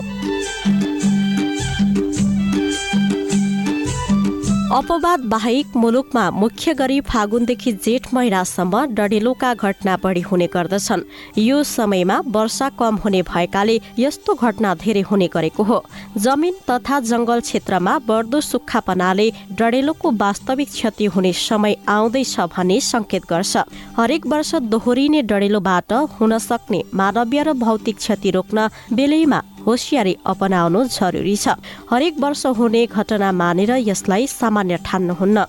[4.71, 11.01] अपवाद बाहेक मुलुकमा मुख्य गरी फागुनदेखि जेठ महिनासम्म डढेलोका घटना बढी हुने गर्दछन्।
[11.37, 15.83] यो समयमा वर्षा कम हुने भएकाले यस्तो घटना धेरै हुने गरेको हो।
[16.17, 23.57] जमिन तथा जंगल क्षेत्रमा बढ्दो सुक्खापनाले डढेलोको वास्तविक क्षति हुने समय आउँदैछ भन्ने संकेत गर्छ।
[23.97, 31.35] हरेक वर्ष दोहोरिने डढेलोबाट हुन सक्ने मानवीय र भौतिक क्षति रोक्न बेलैमा होसियारी अपनाउनु जरुरी
[31.35, 31.55] छ।
[31.91, 35.45] हरेक वर्ष हुने घटना मानेर यसलाई सामान्य ठान्नुहुन्न।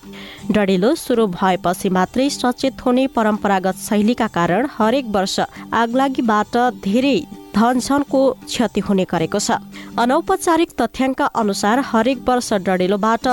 [0.50, 5.38] डढेलो सुरु भएपछि मात्रै सचेत हुने परम्परागत शैलीका कारण हरेक वर्ष
[5.72, 7.18] आगलागीबाट धेरै
[7.56, 9.60] धनझनको क्षति हुने गरेको छ।
[9.98, 13.24] अनौपचारिक तथ्याङ्क अनुसार हरेक वर्ष डढेलोबाट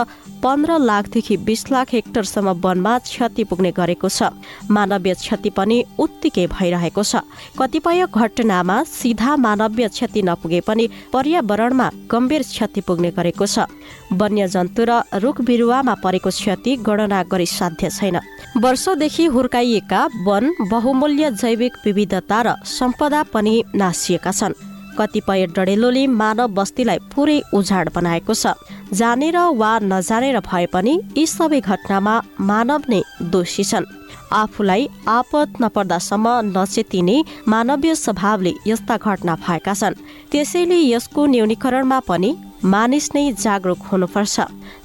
[0.44, 4.32] पन्ध्र लाखदेखि बिस लाख हेक्टरसम्म वनमा क्षति पुग्ने गरेको छ।
[4.72, 7.16] मानवीय क्षति पनि उत्तिकै भइरहेको छ।
[7.60, 13.68] कतिपय घटनामा सिधा मानवीय क्षति नपुगे पनि पर्यावरणमा गम्भीर क्षति पुग्ने गरेको छ।
[14.14, 18.20] वन्यजन्तु र रुख बिरुवामा परेको क्षति गणना गरी साध्य छैन।
[18.64, 24.69] वर्षौदेखि हुर्काइएका वन बहुमूल्य जैविक विविधता र सम्पदा पनि नासिएका छन्।
[25.00, 28.54] कतिपय डढेलोले मानव बस्तीलाई पुरै उजाड बनाएको छ।
[28.94, 32.16] जानेर वा नजानेर भए पनि यी सबै घटनामा
[32.50, 33.90] मानव नै दोषी छन्।
[34.34, 40.00] आफूलाई आपत नपर्दासम्म नचेतिने मानवीय स्वभावले यस्ता घटना भएका छन्।
[40.32, 42.32] त्यसैले यसको न्यूनीकरणमा पनि
[42.64, 44.36] मानिस नै जागरुक हुनुपर्छ।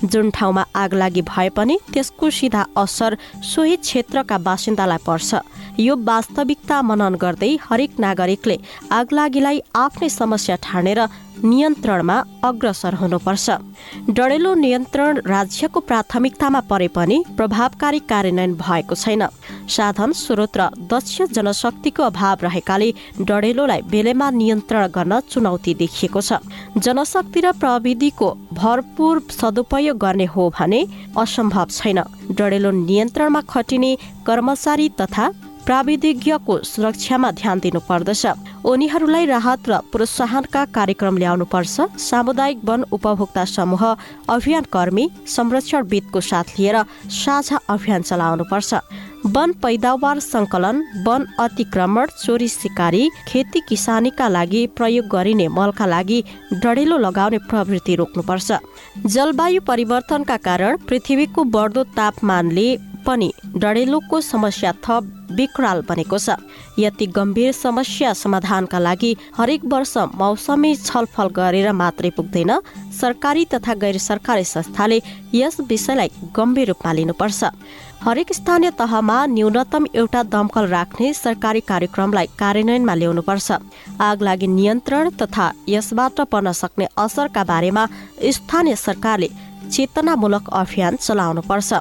[0.05, 5.31] जुन ठाउँमा आगलागी भए पनि त्यसको सिधा असर सोही क्षेत्रका बासिन्दालाई पर्छ।
[5.81, 8.57] यो वास्तविकता मनन गर्दै हरेक नागरिकले
[8.93, 11.01] आगलागीलाई आफ्नै समस्या ठानेर
[11.35, 12.17] नियन्त्रणमा
[12.47, 13.47] अग्रसर हुनुपर्छ।
[14.09, 19.23] डढेलो नियन्त्रण राज्यको प्राथमिकतामा परे पनि प्रभावकारी कार्यान्वयन भएको छैन।
[19.67, 20.63] साधन स्रोत र
[20.93, 22.89] दक्ष जनशक्तिको अभाव रहेकाले
[23.21, 26.39] डढेलोलाई बेलेमा नियन्त्रण गर्न चुनौती देखिएको छ।
[26.79, 30.81] जनशक्ति र प्रविधिको भरपूर सदुपयोग गर्ने हो भने
[31.17, 32.01] असम्भव छैन।
[32.37, 33.97] डढेलो नियन्त्रणमा खटिने
[34.27, 35.29] कर्मचारी तथा
[35.67, 38.25] प्राविधिज्ञको सुरक्षामा ध्यान दिनु पर्दछ
[38.69, 43.85] उनीहरूलाई राहत र प्रोत्साहनका कार्यक्रम ल्याउनु पर्छ सामुदायिक वन उपभोक्ता समूह
[44.29, 46.77] अभियान कर्मी संरक्षणविदको साथ लिएर
[47.17, 48.75] साझा अभियान चलाउनु पर्छ
[49.27, 56.23] वन पैदावार संकलन वन अतिक्रमण चोरी सिकारी खेती किसानीका लागि प्रयोग गरिने मलका लागि
[56.55, 58.53] डढेलो लगाउने प्रवृत्ति रोक्नुपर्छ।
[59.07, 66.37] जलवायु परिवर्तनका कारण पृथ्वीको बढ्दो तापमानले पनि डढेलोको समस्या थप विकराल बनेको छ।
[66.79, 72.53] यति गम्भीर समस्या समाधानका लागि हरेक वर्ष मौसमी छलफल गरेर मात्रै पुग्दैन
[73.01, 75.01] सरकारी तथा गैर सरकारी संस्थाले
[75.35, 77.45] यस विषयलाई गम्भीर रूपमा लिनुपर्छ।
[78.05, 83.49] हरेक स्थानीय तहमा न्यूनतम एउटा दमकल राख्ने सरकारी कार्यक्रमलाई कार्यान्वयनमा ल्याउनुपर्छ।
[84.01, 87.87] आग लागि नियन्त्रण तथा यसबाट पर्न सक्ने असरका बारेमा
[88.37, 89.29] स्थानीय सरकारले
[89.73, 91.73] चेतनामूलक अभियान चलाउनुपर्छ।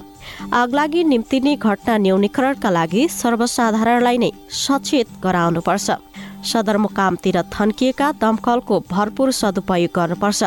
[0.53, 4.31] आगलागी निम्तिने घटना न्यूनीकरणका लागि सर्वसाधारणलाई नै
[4.63, 5.91] सचेत गराउनुपर्छ।
[6.51, 10.41] सदरमुकामतिर थन्किएका दमकलको भरपूर सदुपयोग गर्नुपर्छ।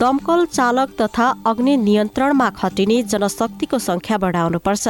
[0.00, 4.88] दमकल चालक तथा अग्नि नियन्त्रणमा खटिने जनशक्तिको संख्या बढाउनुपर्छ।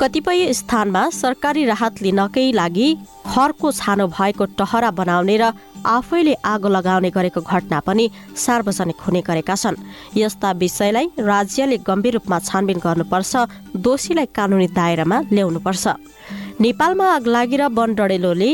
[0.00, 2.88] कतिपय स्थानमा सरकारी राहत लिनकै लागि
[3.24, 5.52] खरको छानो भएको टहरा बनाउने र
[5.86, 8.04] आफैले आगो लगाउने गरेको घटना पनि
[8.36, 9.80] सार्वजनिक हुने गरेका छन्।
[10.16, 13.32] यस्ता विषयलाई राज्यले गम्भीर रूपमा छानबिन गर्नुपर्छ
[13.80, 15.84] दोषीलाई कानुनी दायरामा ल्याउनुपर्छ।
[16.60, 18.50] नेपालमा आगलागी र वन डढेलोले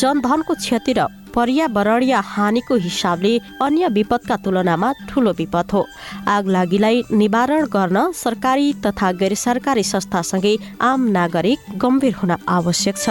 [0.00, 1.00] जनधनको क्षति र
[1.36, 3.32] पर्यावरणीय हानिको हिसाबले
[3.62, 5.86] अन्य विपदका तुलनामा ठूलो विपद हो।
[6.28, 13.08] आगलागीलाई निवारण गर्न सरकारी तथा गैर सरकारी संस्थासँगै आम नागरिक गम्भीर हुन आवश्यक छ।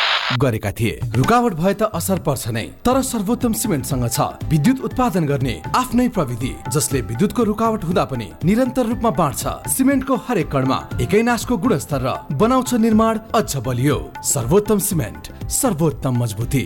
[0.37, 5.55] गरेका थिए। रुकावट भए त असर पर्छ नै तर सर्वोत्तम सिमेन्टसँग छ। विद्युत उत्पादन गर्ने
[5.75, 11.57] आफ्नै प्रविधि जसले विद्युतको रुकावट हुँदा पनि निरन्तर रूपमा बाँड्छ। सिमेन्टको हरेक कणमा एकै नासको
[11.57, 16.65] गुणस्तर र बनाउँछ निर्माण अझ बलियो। सर्वोत्तम सिमेन्ट सर्वोत्तम मजबुती।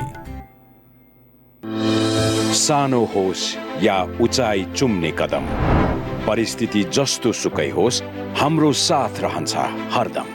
[2.55, 3.43] सानो होस्
[3.83, 5.45] या उचाइ चुम्ने कदम।
[6.27, 8.01] परिस्थिति जस्तो सुकै होस्
[8.39, 9.53] हाम्रो साथ रहन्छ
[9.93, 10.34] हरदम।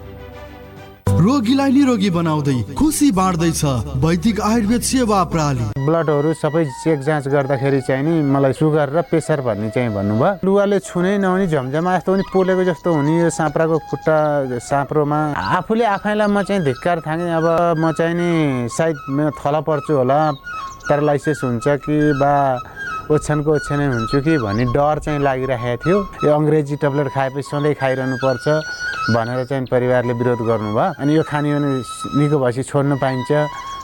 [1.07, 3.63] रोगीलाई निरोगी बनाउँदै खुसी बाँड्दैछ
[4.03, 9.41] वैदिक आयुर्वेद सेवा प्रणाली ब्लडहरू सबै चेक जाँच गर्दाखेरि चाहिँ नि मलाई सुगर र प्रेसर
[9.41, 14.17] भन्ने चाहिँ भन्नुभयो। लुगाले छुनै नहुने झमझमा जस्तो पनि पोलेको जस्तो हुने यो साँप्राको खुट्टा
[14.59, 17.47] साँप्रोमा। आफूले आफैलाई म चाहिँ धिक्कार थाङेँ अब
[17.77, 20.19] म चाहिँ नि सायद मेरो थला पर्छु होला
[20.87, 22.33] प्यारालाइसिस हुन्छ कि बा
[23.11, 28.17] ओछ्यानको ओछ्यानै हुन्छु कि भन्ने डर चाहिँ लागिरहेको थियो। यो अङ्ग्रेजी ट्याब्लेट खाएपछि सधैँ खाइरहनु
[28.23, 28.45] पर्छ
[29.09, 31.69] भनेर चाहिँ परिवारले विरोध गर्नुभयो। अनि यो खाने भने
[32.21, 33.31] निको भएपछि छोड्नु पाइन्छ।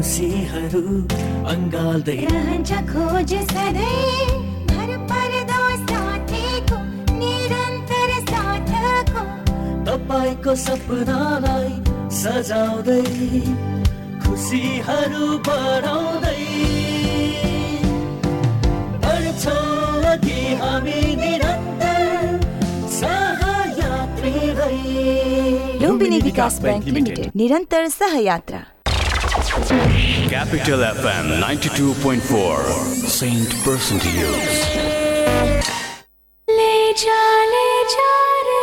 [0.00, 0.80] खुसीहरू
[1.52, 4.28] अङ्गाल्दै रहन्छ खोज सधैँ
[4.70, 6.78] भर पर्दो साथीको
[7.16, 9.24] निरन्तर साथको
[9.88, 11.68] तपाईँको सपनालाई
[12.20, 13.04] सजाउँदै
[14.24, 16.40] खुसीहरू बढाउँदै
[19.04, 22.34] बढ्छौँ अघि हामी निरन्तर
[22.96, 24.98] सहयात्री भई
[25.86, 28.66] लुम्बिनी विकास ब्याङ्क लिमिटेड निरन्तर सहयात्रा
[29.50, 32.62] Capital FM 92.4
[33.10, 34.60] Saint Person to Use.
[36.58, 37.18] ले जा
[37.54, 38.12] ले जा
[38.46, 38.62] रे